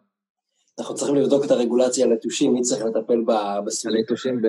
אנחנו 0.80 0.96
צריכים 0.96 1.16
לבדוק 1.16 1.46
את 1.46 1.52
הרגולציה 1.52 2.06
על 2.06 2.12
יתושים, 2.12 2.54
מי 2.54 2.62
צריך 2.62 2.86
לטפל 2.86 3.24
בסביבה. 3.66 3.96
על 3.98 4.04
יתושים 4.04 4.42
ב... 4.42 4.48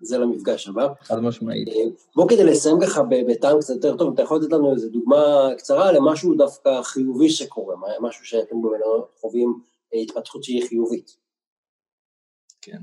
זה 0.00 0.18
למפגש 0.18 0.68
הבא. 0.68 0.88
חד 1.02 1.20
משמעית. 1.20 1.68
בוא 2.16 2.28
כדי 2.28 2.44
לסיים 2.44 2.76
ככה 2.82 3.02
בטעם 3.02 3.58
קצת 3.60 3.74
יותר 3.74 3.96
טוב, 3.96 4.12
אתה 4.14 4.22
יכול 4.22 4.40
לתת 4.40 4.52
לנו 4.52 4.72
איזו 4.72 4.88
דוגמה 4.88 5.48
קצרה 5.58 5.92
למשהו 5.92 6.34
דווקא 6.34 6.82
חיובי 6.82 7.30
שקורה, 7.30 7.74
משהו 8.00 8.24
שאתם 8.24 8.56
חווים 9.20 9.60
התפתחות 10.02 10.44
שהיא 10.44 10.66
חיובית. 10.68 11.27
כן. 12.70 12.78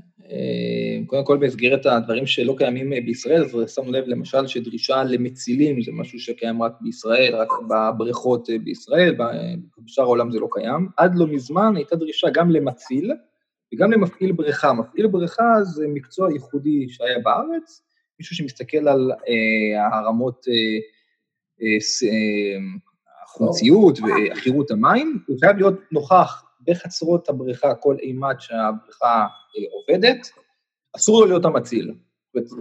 קודם 1.06 1.24
כל, 1.24 1.36
במסגרת 1.36 1.86
הדברים 1.86 2.26
שלא 2.26 2.54
קיימים 2.58 2.90
בישראל, 2.90 3.42
אז 3.42 3.74
שמנו 3.74 3.92
לב 3.92 4.04
למשל 4.06 4.46
שדרישה 4.46 5.04
למצילים 5.04 5.82
זה 5.82 5.92
משהו 5.92 6.18
שקיים 6.20 6.62
רק 6.62 6.72
בישראל, 6.80 7.34
רק 7.34 7.48
בבריכות 7.68 8.48
בישראל, 8.64 9.16
בשאר 9.84 10.04
העולם 10.04 10.30
זה 10.30 10.40
לא 10.40 10.48
קיים. 10.52 10.88
עד 10.96 11.12
לא 11.16 11.26
מזמן 11.26 11.76
הייתה 11.76 11.96
דרישה 11.96 12.30
גם 12.30 12.50
למציל 12.50 13.12
וגם 13.74 13.92
למפעיל 13.92 14.32
בריכה. 14.32 14.72
מפעיל 14.72 15.06
בריכה 15.06 15.62
זה 15.62 15.86
מקצוע 15.88 16.32
ייחודי 16.32 16.88
שהיה 16.88 17.18
בארץ, 17.18 17.82
מישהו 18.18 18.36
שמסתכל 18.36 18.88
על 18.88 19.12
אה, 19.12 19.98
הרמות 19.98 20.46
אה, 20.48 20.78
אה, 21.62 22.58
החומציות 23.24 23.98
ועכירות 24.00 24.70
המים, 24.70 25.18
הוא 25.26 25.36
חייב 25.40 25.56
להיות 25.56 25.80
נוכח 25.92 26.45
בחצרות 26.68 27.28
הבריכה 27.28 27.74
כל 27.74 27.96
אימת 28.02 28.40
שהבריכה 28.40 29.26
עובדת, 29.72 30.30
אסור 30.96 31.20
לו 31.20 31.26
להיות 31.26 31.44
המציל. 31.44 31.94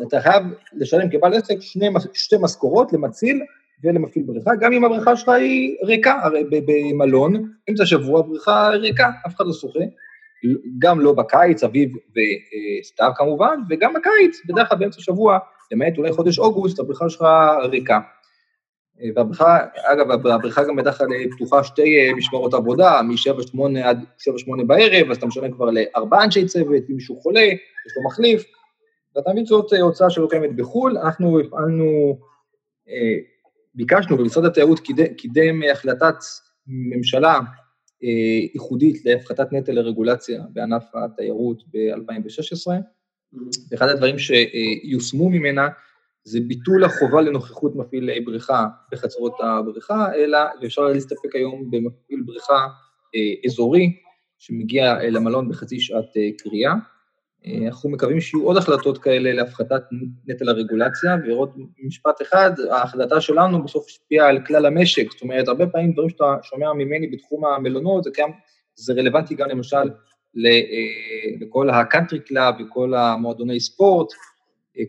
אתה 0.07 0.21
חייב 0.21 0.43
לשלם 0.73 1.09
כבעל 1.09 1.33
עסק 1.33 1.61
שני, 1.61 1.89
שתי 2.13 2.35
משכורות 2.41 2.93
למציל 2.93 3.41
ולמפעיל 3.83 4.23
בריכה, 4.27 4.51
גם 4.59 4.73
אם 4.73 4.85
הבריכה 4.85 5.15
שלך 5.15 5.29
היא 5.29 5.75
ריקה, 5.83 6.19
הרי 6.23 6.43
במלון, 6.49 7.51
אמצע 7.69 7.85
שבוע 7.85 8.19
הבריכה 8.19 8.69
ריקה, 8.69 9.09
אף 9.27 9.35
אחד 9.35 9.45
לא 9.45 9.53
שוחה, 9.53 9.79
גם 10.79 10.99
לא 10.99 11.13
בקיץ, 11.13 11.63
אביב 11.63 11.89
וסתיו 12.11 13.11
כמובן, 13.15 13.59
וגם 13.69 13.93
בקיץ, 13.93 14.41
בדרך 14.45 14.69
כלל 14.69 14.77
באמצע 14.77 15.01
שבוע, 15.01 15.39
למעט 15.71 15.97
אולי 15.97 16.11
חודש 16.11 16.39
אוגוסט, 16.39 16.79
הבריכה 16.79 17.09
שלך 17.09 17.25
ריקה. 17.63 17.99
והבריכה, 19.15 19.59
אגב, 19.75 20.11
הבריכה 20.27 20.63
גם 20.63 20.75
בדרך 20.75 20.97
כלל 20.97 21.07
פתוחה 21.31 21.63
שתי 21.63 22.13
משמרות 22.17 22.53
עבודה, 22.53 23.01
מ-7-8 23.01 23.79
עד 23.83 24.03
7-8 24.19 24.63
בערב, 24.67 25.11
אז 25.11 25.17
אתה 25.17 25.25
משלם 25.25 25.51
כבר 25.51 25.69
לארבעה 25.71 26.23
אנשי 26.23 26.45
צוות, 26.45 26.83
אם 26.89 26.95
מישהו 26.95 27.15
חולה, 27.15 27.41
יש 27.41 27.93
לו 27.97 28.03
מחליף, 28.05 28.43
ואתה 29.15 29.31
מבין 29.31 29.45
זאת 29.45 29.73
הוצאה 29.81 30.09
שלא 30.09 30.27
קיימת 30.29 30.55
בחו"ל, 30.55 30.97
אנחנו 30.97 31.39
הפעלנו, 31.39 32.19
ביקשנו, 33.75 34.19
ומשרד 34.19 34.45
התיירות 34.45 34.79
קידם, 34.79 35.13
קידם 35.13 35.61
החלטת 35.71 36.15
ממשלה 36.67 37.39
ייחודית 38.53 39.05
להפחתת 39.05 39.53
נטל 39.53 39.77
הרגולציה 39.77 40.41
בענף 40.49 40.83
התיירות 40.93 41.63
ב-2016, 41.73 42.71
ואחד 43.71 43.89
הדברים 43.89 44.15
שיושמו 44.19 45.29
ממנה 45.29 45.67
זה 46.27 46.39
ביטול 46.47 46.83
החובה 46.83 47.21
לנוכחות 47.21 47.75
מפעיל 47.75 48.09
בריכה 48.25 48.65
בחצרות 48.91 49.33
הבריכה, 49.43 50.15
אלא 50.15 50.37
אפשר 50.65 50.81
להסתפק 50.81 51.35
היום 51.35 51.71
במפעיל 51.71 52.21
בריכה 52.25 52.67
אזורי, 53.45 53.95
שמגיע 54.39 54.93
למלון 55.09 55.49
בחצי 55.49 55.79
שעת 55.79 56.13
קריאה. 56.37 56.73
אנחנו 57.65 57.89
מקווים 57.89 58.21
שיהיו 58.21 58.43
עוד 58.43 58.57
החלטות 58.57 58.97
כאלה 58.97 59.33
להפחתת 59.33 59.81
נטל 60.27 60.49
הרגולציה, 60.49 61.15
ועוד 61.27 61.49
משפט 61.83 62.21
אחד, 62.21 62.51
ההחלטה 62.71 63.21
שלנו 63.21 63.63
בסוף 63.63 63.85
השפיעה 63.87 64.29
על 64.29 64.45
כלל 64.45 64.65
המשק, 64.65 65.11
זאת 65.11 65.21
אומרת, 65.21 65.47
הרבה 65.47 65.67
פעמים 65.67 65.93
דברים 65.93 66.09
שאתה 66.09 66.35
שומע 66.43 66.73
ממני 66.73 67.07
בתחום 67.07 67.45
המלונות, 67.45 68.03
זה, 68.03 68.09
גם, 68.17 68.29
זה 68.75 68.93
רלוונטי 68.93 69.35
גם 69.35 69.49
למשל 69.49 69.89
לכל 71.41 71.69
ה 71.69 71.75
country 71.75 72.19
club 72.19 72.55
וכל 72.59 72.93
המועדוני 72.93 73.59
ספורט, 73.59 74.07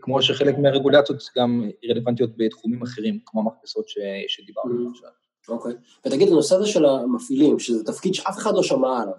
כמו 0.00 0.23
שחלק 0.23 0.59
מהרגולציות 0.59 1.23
גם 1.37 1.71
רלוונטיות 1.90 2.31
בתחומים 2.37 2.83
אחרים, 2.83 3.19
כמו 3.26 3.40
המכבסות 3.40 3.85
שדיברנו 4.28 4.78
למשל. 4.78 5.07
אוקיי, 5.49 5.73
ותגיד, 6.07 6.28
הנושא 6.28 6.55
הזה 6.57 6.66
של 6.66 6.85
המפעילים, 6.85 7.59
שזה 7.59 7.85
תפקיד 7.85 8.14
שאף 8.14 8.38
אחד 8.38 8.55
לא 8.55 8.62
שמע 8.62 9.02
עליו 9.02 9.14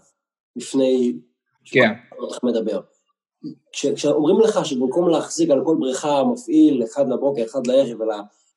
לפני... 0.55 1.13
כן. 1.65 1.93
מדבר. 2.43 2.81
כשאומרים 3.71 4.39
לך 4.39 4.65
שבמקום 4.65 5.09
להחזיק 5.09 5.49
על 5.49 5.61
כל 5.65 5.75
בריכה 5.79 6.23
מפעיל, 6.23 6.83
אחד 6.83 7.09
לבוקר, 7.09 7.43
אחד 7.45 7.67
לערב, 7.67 8.01
אלא 8.01 8.15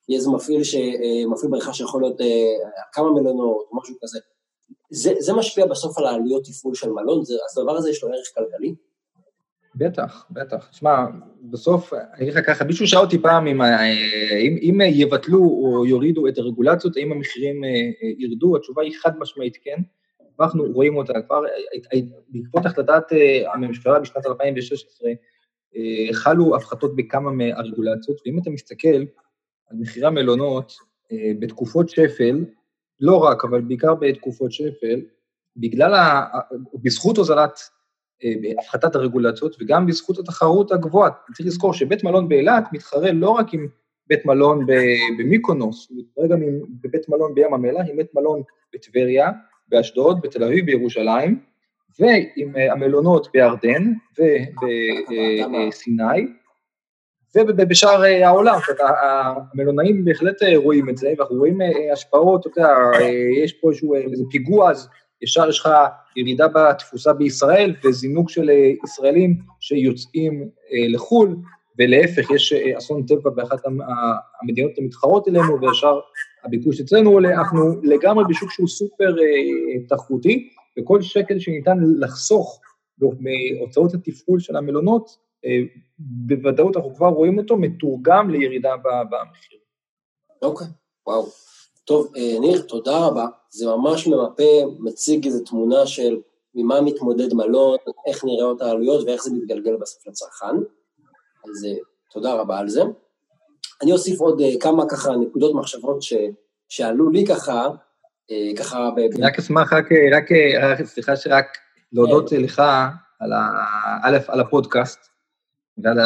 יהיה 0.09 0.19
איזה 0.19 0.29
מפעיל, 0.29 0.63
ש... 0.63 0.75
מפעיל 1.31 1.51
בריכה 1.51 1.73
שיכול 1.73 2.01
להיות 2.01 2.17
כמה 2.93 3.11
מלונות 3.11 3.67
או 3.71 3.77
משהו 3.77 3.95
כזה, 4.01 4.19
זה, 4.89 5.13
זה 5.19 5.33
משפיע 5.33 5.65
בסוף 5.65 5.97
על 5.97 6.05
העלויות 6.05 6.43
תפעול 6.43 6.75
של 6.75 6.89
מלון, 6.89 7.25
זה, 7.25 7.33
אז 7.33 7.57
הדבר 7.57 7.77
הזה 7.77 7.89
יש 7.89 8.03
לו 8.03 8.09
ערך 8.09 8.27
כלכלי? 8.35 8.75
בטח, 9.75 10.25
בטח. 10.31 10.67
תשמע, 10.71 11.05
בסוף, 11.41 11.93
אני 11.93 12.23
אגיד 12.23 12.33
לך 12.33 12.45
ככה, 12.47 12.65
מישהו 12.65 12.87
שאל 12.87 12.99
אותי 12.99 13.17
פעם 13.17 13.47
אם, 13.47 13.61
אם, 13.61 14.57
אם 14.61 14.81
יבטלו 14.81 15.39
או 15.39 15.85
יורידו 15.85 16.27
את 16.27 16.37
הרגולציות, 16.37 16.97
האם 16.97 17.11
המחירים 17.11 17.61
ירדו? 18.17 18.55
התשובה 18.55 18.81
היא 18.81 18.93
חד 19.01 19.19
משמעית 19.19 19.57
כן. 19.63 19.81
אנחנו 20.39 20.63
רואים 20.63 20.97
אותה 20.97 21.13
כבר, 21.27 21.41
בעקבות 22.29 22.65
החלטת 22.65 23.03
הממשלה 23.53 23.99
בשנת 23.99 24.25
2016, 24.25 25.11
חלו 26.13 26.55
הפחתות 26.55 26.95
בכמה 26.95 27.31
מהרגולציות, 27.31 28.21
ואם 28.25 28.39
אתה 28.39 28.49
מסתכל 28.49 28.87
על 29.67 29.77
מחירי 29.79 30.07
המלונות 30.07 30.73
בתקופות 31.39 31.89
שפל, 31.89 32.45
לא 32.99 33.17
רק, 33.17 33.45
אבל 33.45 33.61
בעיקר 33.61 33.95
בתקופות 33.95 34.51
שפל, 34.51 35.01
בגלל, 35.57 35.93
ה... 35.93 36.25
בזכות 36.73 37.17
הוזלת, 37.17 37.59
הפחתת 38.59 38.95
הרגולציות 38.95 39.55
וגם 39.61 39.85
בזכות 39.85 40.19
התחרות 40.19 40.71
הגבוהה. 40.71 41.09
צריך 41.33 41.47
לזכור 41.47 41.73
שבית 41.73 42.03
מלון 42.03 42.29
באילת 42.29 42.63
מתחרה 42.71 43.11
לא 43.11 43.29
רק 43.29 43.53
עם 43.53 43.67
בית 44.07 44.25
מלון 44.25 44.65
במיקונוס, 45.17 45.87
הוא 45.89 45.97
מתחרה 45.99 46.27
גם 46.27 46.41
עם 46.41 46.59
בבית 46.81 47.09
מלון 47.09 47.33
בים 47.33 47.53
המלח, 47.53 47.85
עם 47.89 47.97
בית 47.97 48.15
מלון 48.15 48.41
בטבריה, 48.73 49.31
באשדוד, 49.67 50.21
בתל 50.21 50.43
אביב, 50.43 50.65
בירושלים, 50.65 51.39
ועם 51.99 52.53
המלונות 52.71 53.27
בירדן 53.33 53.91
ובסיני, 55.49 56.27
ובשאר 57.35 58.03
העולם, 58.23 58.59
המלונאים 59.53 60.05
בהחלט 60.05 60.37
רואים 60.55 60.89
את 60.89 60.97
זה, 60.97 61.13
ואנחנו 61.17 61.35
רואים 61.35 61.59
השפעות, 61.93 62.47
אתה 62.47 62.59
יודע, 62.59 62.73
יש 63.43 63.53
פה 63.53 63.69
איזשהו 63.71 64.29
פיגוע, 64.31 64.71
אז 64.71 64.89
ישר 65.21 65.49
יש 65.49 65.59
לך 65.59 65.69
ירידה 66.15 66.47
בתפוסה 66.47 67.13
בישראל 67.13 67.75
וזינוק 67.83 68.29
של 68.29 68.49
ישראלים 68.83 69.37
שיוצאים 69.59 70.49
לחו"ל, 70.93 71.35
ולהפך, 71.77 72.31
יש 72.31 72.53
אסון 72.77 73.05
טבע 73.05 73.29
באחת 73.29 73.59
המדינות 74.41 74.71
המתחרות 74.77 75.27
אלינו, 75.27 75.61
וישר 75.61 75.99
הביקוש 76.43 76.81
אצלנו 76.81 77.09
עולה, 77.09 77.33
אנחנו 77.33 77.81
לגמרי 77.83 78.23
בשוק 78.29 78.51
שהוא 78.51 78.67
סופר 78.67 79.15
תחרותי, 79.89 80.49
וכל 80.79 81.01
שקל 81.01 81.39
שניתן 81.39 81.77
לחסוך 81.99 82.61
מהוצאות 82.99 83.93
התפעול 83.93 84.39
של 84.39 84.55
המלונות, 84.55 85.17
בוודאות 85.99 86.77
אנחנו 86.77 86.95
כבר 86.95 87.07
רואים 87.07 87.37
אותו 87.37 87.57
מתורגם 87.57 88.29
לירידה 88.29 88.75
במחיר. 88.83 89.59
אוקיי, 90.41 90.67
וואו. 91.07 91.25
טוב, 91.85 92.11
ניר, 92.39 92.61
תודה 92.61 92.97
רבה. 92.97 93.25
זה 93.49 93.65
ממש 93.65 94.07
ממפה, 94.07 94.43
מציג 94.79 95.25
איזו 95.25 95.43
תמונה 95.43 95.87
של 95.87 96.19
ממה 96.55 96.81
מתמודד 96.81 97.33
מלון, 97.33 97.77
איך 98.07 98.25
נראות 98.25 98.61
העלויות 98.61 99.07
ואיך 99.07 99.23
זה 99.23 99.31
מתגלגל 99.33 99.75
בסוף 99.81 100.07
לצרכן. 100.07 100.55
אז 101.43 101.67
תודה 102.11 102.33
רבה 102.33 102.59
על 102.59 102.69
זה. 102.69 102.81
אני 103.81 103.91
אוסיף 103.91 104.19
עוד 104.19 104.41
כמה 104.59 104.89
ככה 104.89 105.11
נקודות 105.15 105.55
מחשבות 105.55 106.01
ש, 106.01 106.13
שעלו 106.69 107.09
לי 107.09 107.25
ככה, 107.25 107.67
ככה... 108.57 108.89
אני 109.15 109.25
רק 109.25 109.39
אשמח, 109.39 109.73
רק, 109.73 109.89
רק, 110.11 110.29
רק, 110.61 110.85
סליחה 110.85 111.15
שרק 111.15 111.45
להודות. 111.93 112.31
לך 112.31 112.61
על, 113.19 113.33
ה, 113.33 113.49
א', 114.03 114.17
על 114.27 114.39
הפודקאסט 114.39 114.99
ועל 115.77 115.99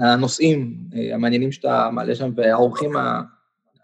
הנושאים 0.00 0.74
המעניינים 1.14 1.52
שאתה 1.52 1.88
מעלה 1.92 2.14
שם, 2.14 2.30
והאורחים, 2.36 2.96
ה, 2.96 3.22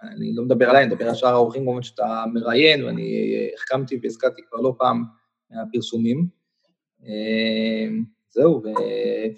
אני 0.02 0.32
לא 0.34 0.42
מדבר 0.42 0.70
עליי, 0.70 0.84
אני 0.84 0.94
מדבר 0.94 1.08
על 1.08 1.14
שאר 1.14 1.28
האורחים 1.28 1.62
כמובן 1.62 1.82
שאתה 1.82 2.24
מראיין, 2.34 2.84
ואני 2.84 3.34
החכמתי 3.54 3.98
והזכרתי 4.02 4.42
כבר 4.48 4.60
לא 4.60 4.74
פעם 4.78 5.04
מהפרסומים. 5.50 6.26
זהו, 8.30 8.62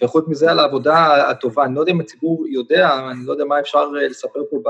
וחוץ 0.03 0.29
מזה 0.29 0.51
על 0.51 0.59
העבודה 0.59 1.31
הטובה, 1.31 1.65
אני 1.65 1.75
לא 1.75 1.81
יודע 1.81 1.93
אם 1.93 2.01
הציבור 2.01 2.47
יודע, 2.49 3.11
אני 3.11 3.27
לא 3.27 3.33
יודע 3.33 3.45
מה 3.45 3.61
אפשר 3.61 3.89
לספר 3.91 4.41
פה 4.51 4.63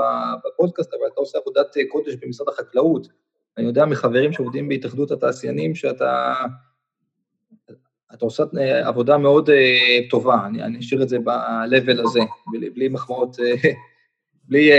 בפודקאסט, 0.45 0.93
אבל 0.93 1.07
אתה 1.13 1.19
עושה 1.19 1.37
עבודת 1.37 1.67
קודש 1.89 2.15
במשרד 2.21 2.49
החקלאות. 2.49 3.07
אני 3.57 3.65
יודע 3.65 3.85
מחברים 3.85 4.33
שעובדים 4.33 4.69
בהתאחדות 4.69 5.11
התעשיינים 5.11 5.75
שאתה 5.75 6.33
אתה 8.13 8.25
עושה 8.25 8.43
עבודה 8.83 9.17
מאוד 9.17 9.49
טובה, 10.09 10.45
אני, 10.45 10.79
אשאיר 10.79 11.03
את 11.03 11.09
זה 11.09 11.19
ב-level 11.19 12.01
הזה, 12.03 12.19
בלי 12.73 12.89
מחמאות, 12.89 13.35
בלי 14.51 14.69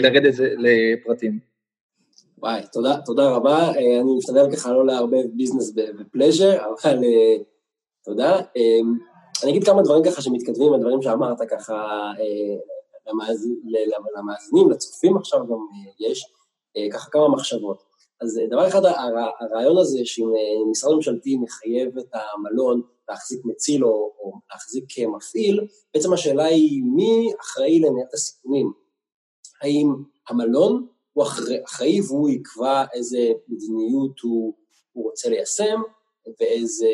לרדת 0.00 0.34
לפרטים. 0.38 1.38
וואי, 2.38 2.62
תודה, 2.72 2.96
תודה 3.04 3.30
רבה. 3.30 3.70
אני 3.70 4.16
משתדל 4.18 4.56
ככה 4.56 4.72
לא 4.72 4.86
לערבב 4.86 5.26
ביזנס 5.32 5.72
ופלז'ר, 6.00 6.58
אבל 6.64 6.98
תודה. 8.04 8.40
אני 9.42 9.50
אגיד 9.50 9.64
כמה 9.64 9.82
דברים 9.82 10.04
ככה 10.04 10.22
שמתכתבים 10.22 10.72
הדברים 10.74 11.02
שאמרת 11.02 11.38
ככה 11.50 11.86
למאזינים, 14.16 14.70
לצופים 14.70 15.16
עכשיו 15.16 15.40
גם 15.46 15.58
יש, 16.00 16.24
ככה 16.92 17.10
כמה 17.10 17.28
מחשבות. 17.28 17.82
אז 18.20 18.40
דבר 18.50 18.68
אחד, 18.68 18.82
הרעיון 19.40 19.78
הזה 19.78 19.98
שאם 20.04 20.26
משרד 20.70 20.94
ממשלתי 20.94 21.36
מחייב 21.36 21.98
את 21.98 22.10
המלון 22.14 22.82
להחזיק 23.08 23.40
מציל 23.44 23.84
או, 23.84 23.90
או 23.90 24.32
להחזיק 24.52 24.84
כמפעיל, 24.88 25.66
בעצם 25.94 26.12
השאלה 26.12 26.44
היא 26.44 26.82
מי 26.96 27.32
אחראי 27.40 27.78
לנהל 27.78 28.06
הסיכונים? 28.14 28.81
האם 29.62 29.94
המלון 30.28 30.86
הוא 31.12 31.24
אחראי 31.64 32.00
והוא 32.00 32.28
יקבע 32.30 32.84
איזה 32.92 33.18
מדיניות 33.48 34.20
הוא, 34.20 34.54
הוא 34.92 35.04
רוצה 35.04 35.28
ליישם 35.28 35.80
ואיזה, 36.40 36.88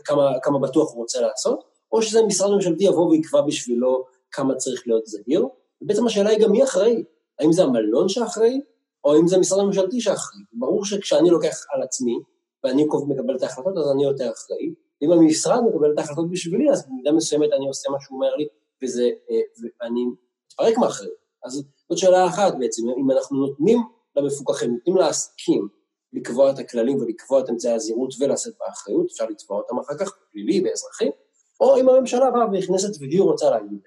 וכמה 0.00 0.58
בטוח 0.62 0.92
הוא 0.92 1.00
רוצה 1.02 1.20
לעשות, 1.20 1.64
או 1.92 2.02
שזה 2.02 2.22
משרד 2.22 2.54
ממשלתי 2.54 2.84
יבוא 2.84 3.10
ויקבע 3.10 3.40
בשבילו 3.40 4.04
כמה 4.30 4.54
צריך 4.54 4.82
להיות 4.86 5.06
זהיר, 5.06 5.48
ובעצם 5.82 6.06
השאלה 6.06 6.30
היא 6.30 6.38
גם 6.38 6.52
מי 6.52 6.64
אחראי, 6.64 7.04
האם 7.40 7.52
זה 7.52 7.62
המלון 7.62 8.08
שאחראי, 8.08 8.60
או 9.04 9.20
אם 9.20 9.28
זה 9.28 9.38
משרד 9.38 9.64
ממשלתי 9.64 10.00
שאחראי. 10.00 10.42
ברור 10.52 10.84
שכשאני 10.84 11.30
לוקח 11.30 11.66
על 11.74 11.82
עצמי, 11.82 12.18
ואני 12.64 12.84
מקבל 13.08 13.36
את 13.36 13.42
ההחלטות, 13.42 13.76
אז 13.76 13.90
אני 13.94 14.04
יותר 14.04 14.30
אחראי. 14.30 14.74
אם 15.02 15.12
המשרד 15.12 15.60
מקבל 15.68 15.92
את 15.92 15.98
ההחלטות 15.98 16.30
בשבילי, 16.30 16.70
אז 16.70 16.86
במידה 16.86 17.12
מסוימת 17.12 17.52
אני 17.52 17.68
עושה 17.68 17.90
מה 17.90 17.96
שהוא 18.00 18.16
אומר 18.16 18.36
לי, 18.36 18.48
וזה, 18.82 19.10
ואני 19.80 20.00
מתפרק 20.46 20.78
מאחריות. 20.78 21.17
אז 21.44 21.62
זאת 21.88 21.98
שאלה 21.98 22.26
אחת 22.26 22.54
בעצם, 22.58 22.82
אם 22.88 23.10
אנחנו 23.10 23.36
נותנים 23.46 23.78
למפוקחים, 24.16 24.70
נותנים 24.72 24.96
לעסקים 24.96 25.68
לקבוע 26.12 26.50
את 26.50 26.58
הכללים 26.58 26.96
ולקבוע 27.00 27.40
את 27.40 27.50
אמצעי 27.50 27.72
הזהירות 27.72 28.14
ולשאת 28.20 28.52
באחריות, 28.60 29.06
אפשר 29.10 29.24
לתבוע 29.24 29.58
אותם 29.58 29.78
אחר 29.78 29.98
כך, 29.98 30.12
פלילי 30.32 30.62
ואזרחי, 30.64 31.10
או 31.60 31.76
אם 31.80 31.88
הממשלה 31.88 32.30
באה 32.30 32.46
ונכנסת 32.46 33.00
והיא 33.00 33.22
רוצה 33.22 33.50
להגיד. 33.50 33.80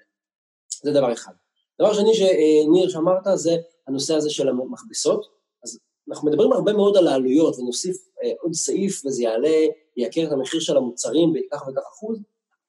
זה 0.82 0.92
דבר 0.92 1.12
אחד. 1.12 1.32
דבר 1.80 1.94
שני 1.94 2.14
שניר 2.14 2.88
שאמרת 2.88 3.24
זה 3.34 3.56
הנושא 3.88 4.14
הזה 4.14 4.30
של 4.30 4.48
המכבסות, 4.48 5.26
אז 5.64 5.78
אנחנו 6.10 6.28
מדברים 6.28 6.52
הרבה 6.52 6.72
מאוד 6.72 6.96
על 6.96 7.08
העלויות 7.08 7.58
ונוסיף 7.58 7.96
אה, 8.24 8.30
עוד 8.40 8.52
סעיף 8.52 9.02
וזה 9.06 9.22
יעלה, 9.22 9.66
יעקר 9.96 10.24
את 10.26 10.32
המחיר 10.32 10.60
של 10.60 10.76
המוצרים 10.76 11.32
בכך 11.32 11.62
וכך 11.68 11.82
אחוז, 11.92 12.18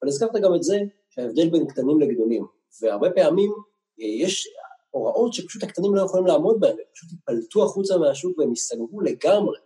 אבל 0.01 0.09
הזכרת 0.09 0.35
גם 0.43 0.55
את 0.55 0.63
זה 0.63 0.79
שההבדל 1.09 1.49
בין 1.49 1.67
קטנים 1.67 1.99
לגדולים, 1.99 2.45
והרבה 2.81 3.11
פעמים 3.11 3.51
אה, 4.01 4.05
יש 4.05 4.47
הוראות 4.93 5.33
שפשוט 5.33 5.63
הקטנים 5.63 5.95
לא 5.95 6.01
יכולים 6.01 6.25
לעמוד 6.25 6.59
בהן, 6.59 6.71
הם 6.71 6.85
פשוט 6.93 7.11
ייפלטו 7.11 7.63
החוצה 7.63 7.97
מהשוק 7.97 8.37
והם 8.37 8.49
ייסגרו 8.49 9.01
לגמרי. 9.01 9.57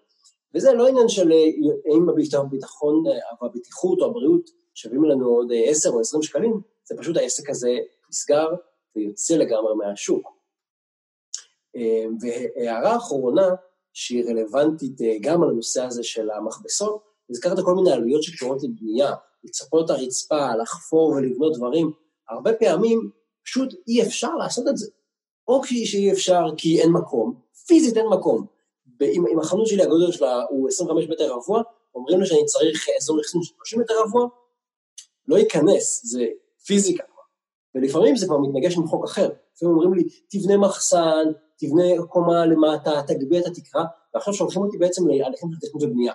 וזה 0.55 0.73
לא 0.73 0.87
עניין 0.87 1.09
של 1.09 1.31
אה, 1.31 1.45
האם 1.91 2.09
הביטחון 2.09 3.03
והבטיחות 3.41 3.99
או 4.01 4.05
הבריאות 4.05 4.49
שווים 4.73 5.03
לנו 5.03 5.27
עוד 5.27 5.51
10 5.65 5.89
או 5.89 5.99
20 5.99 6.23
שקלים, 6.23 6.61
זה 6.85 6.95
פשוט 6.97 7.17
העסק 7.17 7.49
הזה 7.49 7.77
נסגר 8.09 8.47
ויוצא 8.95 9.35
לגמרי 9.35 9.73
מהשוק. 9.75 10.37
והערה 12.21 12.97
אחרונה, 12.97 13.47
שהיא 13.93 14.25
רלוונטית 14.25 15.01
אה, 15.01 15.15
גם 15.21 15.43
על 15.43 15.49
הנושא 15.49 15.83
הזה 15.83 16.03
של 16.03 16.31
המכבסות, 16.31 17.03
הזכרת 17.29 17.57
כל 17.65 17.75
מיני 17.75 17.91
עלויות 17.91 18.23
שקשורות 18.23 18.63
לבנייה, 18.63 19.13
לצפות 19.43 19.85
את 19.85 19.89
הרצפה, 19.89 20.55
לחפור 20.55 21.07
ולבנות 21.09 21.57
דברים, 21.57 21.91
הרבה 22.29 22.53
פעמים 22.53 23.11
פשוט 23.45 23.73
אי 23.87 24.01
אפשר 24.01 24.35
לעשות 24.35 24.67
את 24.67 24.77
זה. 24.77 24.91
או 25.47 25.61
כי 25.61 25.85
שאי 25.85 26.11
אפשר 26.11 26.43
כי 26.57 26.81
אין 26.81 26.91
מקום, 26.91 27.33
פיזית 27.67 27.97
אין 27.97 28.07
מקום. 28.07 28.45
אם, 29.01 29.25
אם 29.33 29.39
החנות 29.39 29.67
שלי, 29.67 29.83
הגודל 29.83 30.11
שלה 30.11 30.41
הוא 30.49 30.67
25 30.67 31.05
מטר 31.09 31.33
רבוע, 31.33 31.61
אומרים 31.95 32.19
לי 32.19 32.25
שאני 32.25 32.45
צריך 32.45 32.87
אזור 32.97 33.21
אחסון 33.21 33.43
של 33.43 33.53
30 33.55 33.79
מטר 33.79 33.93
רבוע, 34.05 34.27
לא 35.27 35.37
ייכנס, 35.37 36.01
זה 36.05 36.25
פיזיקה. 36.65 37.03
ולפעמים 37.75 38.15
זה 38.15 38.25
כבר 38.25 38.37
מתנגש 38.37 38.77
עם 38.77 38.87
חוק 38.87 39.05
אחר. 39.05 39.29
לפעמים 39.55 39.75
אומרים 39.75 39.93
לי, 39.93 40.03
תבנה 40.29 40.57
מחסן, 40.57 41.25
תבנה 41.57 41.83
קומה 42.09 42.45
למטה, 42.45 43.01
תגביה 43.07 43.39
את 43.39 43.45
התקרה, 43.45 43.85
ועכשיו 44.13 44.33
שולחים 44.33 44.61
אותי 44.61 44.77
בעצם 44.77 45.07
להליכים 45.07 45.49
של 45.51 45.67
תכנון 45.67 45.83
ובנייה. 45.83 46.13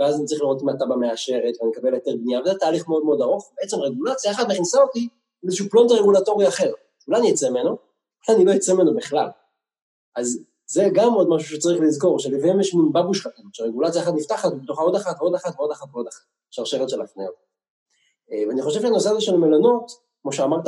ואז 0.00 0.18
אני 0.18 0.24
צריך 0.24 0.40
לראות 0.40 0.62
אם 0.62 0.68
התב"ע 0.68 0.96
מאשרת, 0.96 1.54
ואני 1.60 1.72
אקבל 1.72 1.94
היתר 1.94 2.16
בנייה, 2.16 2.40
וזה 2.40 2.54
תהליך 2.54 2.88
מאוד 2.88 3.04
מאוד 3.04 3.20
ארוך, 3.20 3.52
בעצם 3.60 3.76
רגולציה 3.76 4.30
אחת 4.30 4.48
מכניסה 4.48 4.82
אותי 4.82 5.08
לאיזשהו 5.42 5.66
פלונטר 5.70 5.94
רגולטורי 5.94 6.48
אחר. 6.48 6.72
אולי 7.08 7.20
אני 7.20 7.32
אצא 7.32 7.50
ממנו, 7.50 7.76
אני 8.28 8.44
לא 8.44 8.56
אצא 8.56 8.74
ממנו 8.74 8.94
בכלל. 8.94 9.28
אז 10.16 10.38
זה 10.66 10.88
גם 10.94 11.12
עוד 11.12 11.28
משהו 11.28 11.56
שצריך 11.56 11.80
לזכור, 11.80 12.18
שלפעמים 12.18 12.60
יש 12.60 12.74
מין 12.74 12.92
בבוש 12.92 13.20
קטן, 13.20 13.42
שרגולציה 13.52 14.02
אחת 14.02 14.12
נפתחת, 14.16 14.52
ובתוכה 14.52 14.82
עוד 14.82 14.94
אחת 14.96 15.16
ועוד 15.20 15.34
אחת 15.34 15.54
ועוד 15.58 15.70
אחת 15.70 15.86
ועוד 15.92 16.06
אחת, 16.06 16.24
שרשרת 16.50 16.88
של 16.88 17.00
הפניות. 17.00 17.34
אה, 18.32 18.48
ואני 18.48 18.62
חושב 18.62 18.80
שהנושא 18.80 19.10
הזה 19.10 19.20
של 19.20 19.36
מלונות, 19.36 19.90
כמו 20.22 20.32
שאמרת, 20.32 20.64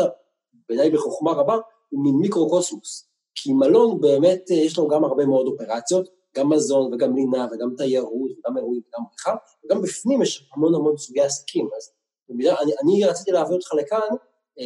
ודאי 0.70 0.90
בחוכמה 0.90 1.32
רבה, 1.32 1.56
הוא 1.88 2.04
מין 2.04 2.14
מיקרו-קוסמוס. 2.14 3.08
כי 3.34 3.52
מלון 3.52 4.00
באמת 4.00 4.50
יש 4.50 4.78
לו 4.78 4.88
גם 4.88 5.04
הרבה 5.04 5.26
מאוד 5.26 5.46
אופרציות, 5.46 6.08
גם 6.36 6.50
מזון 6.50 6.94
וגם 6.94 7.16
לינה 7.16 7.46
וגם 7.52 7.74
תיירות 7.76 8.30
וגם 8.30 8.56
אירועים 8.56 8.82
וגם 8.88 9.04
בריכה, 9.08 9.34
וגם 9.64 9.82
בפנים 9.82 10.22
יש 10.22 10.50
המון 10.54 10.74
המון 10.74 10.96
סוגי 10.96 11.20
עסקים. 11.20 11.68
אז 11.76 11.90
אני, 12.30 12.72
אני 12.82 13.04
רציתי 13.04 13.30
להביא 13.30 13.54
אותך 13.54 13.74
לכאן, 13.74 14.16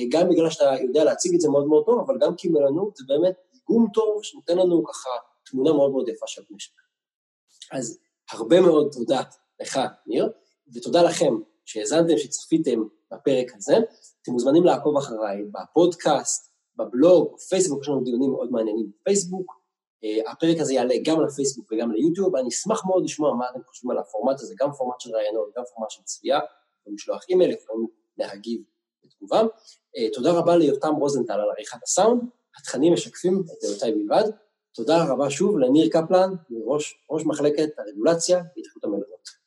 גם 0.09 0.29
בגלל 0.29 0.51
שאתה 0.51 0.71
יודע 0.83 1.05
להציג 1.05 1.35
את 1.35 1.41
זה 1.41 1.49
מאוד 1.49 1.67
מאוד 1.67 1.85
טוב, 1.87 2.01
אבל 2.07 2.19
גם 2.21 2.35
כי 2.37 2.49
מלונות 2.49 2.97
זה 2.97 3.05
באמת 3.09 3.35
איגום 3.55 3.87
טוב 3.95 4.23
שנותן 4.23 4.59
לנו 4.59 4.85
ככה 4.85 5.11
תמונה 5.51 5.73
מאוד 5.73 5.91
מאוד 5.91 6.09
יפה 6.09 6.27
של 6.27 6.43
משק. 6.51 6.73
אז 7.73 7.99
הרבה 8.33 8.61
מאוד 8.61 8.89
תודה 8.93 9.21
לך, 9.61 9.81
ניר, 10.07 10.33
ותודה 10.75 11.03
לכם 11.03 11.35
שהאזנתם, 11.65 12.19
שצפיתם 12.19 12.83
בפרק 13.13 13.55
הזה. 13.55 13.77
אתם 14.23 14.33
מוזמנים 14.33 14.65
לעקוב 14.65 14.97
אחריי 14.97 15.43
בפודקאסט, 15.53 16.53
בבלוג, 16.77 17.35
בפייסבוק, 17.35 17.83
יש 17.83 17.89
לנו 17.89 18.05
דיונים 18.05 18.31
מאוד 18.31 18.51
מעניינים 18.51 18.93
בפייסבוק. 19.01 19.63
Uh, 20.05 20.31
הפרק 20.31 20.61
הזה 20.61 20.75
יעלה 20.75 20.95
גם 21.05 21.21
לפייסבוק 21.21 21.73
וגם 21.73 21.93
ליוטיוב, 21.93 22.37
אני 22.37 22.49
אשמח 22.49 22.87
מאוד 22.87 23.05
לשמוע 23.05 23.35
מה 23.35 23.45
אתם 23.51 23.61
חושבים 23.67 23.91
על 23.91 23.99
הפורמט 23.99 24.41
הזה, 24.41 24.55
גם 24.59 24.73
פורמט 24.73 25.01
של 25.01 25.11
רעיונות, 25.11 25.49
גם 25.57 25.63
פורמט 25.75 25.91
של 25.91 26.03
צפייה, 26.03 26.41
לשלוח 26.87 27.23
אימייל, 27.29 27.51
יכולים 27.51 27.87
להגיב 28.19 28.63
בתגובה. 29.23 29.41
Uh, 29.41 30.15
תודה 30.15 30.33
רבה 30.33 30.57
ליותם 30.57 30.95
רוזנטל 30.95 31.33
על 31.33 31.51
עריכת 31.57 31.83
הסאונד, 31.83 32.23
התכנים 32.61 32.93
משקפים 32.93 33.43
את 33.47 33.65
דעותיי 33.65 33.93
בלבד. 33.93 34.31
תודה 34.75 35.05
רבה 35.05 35.31
שוב 35.31 35.59
לניר 35.59 35.89
קפלן, 35.89 36.35
ראש, 36.67 36.95
ראש 37.11 37.23
מחלקת 37.27 37.69
הרגולציה 37.79 38.43
בהתאחדות 38.57 38.85
המלונות. 38.85 39.42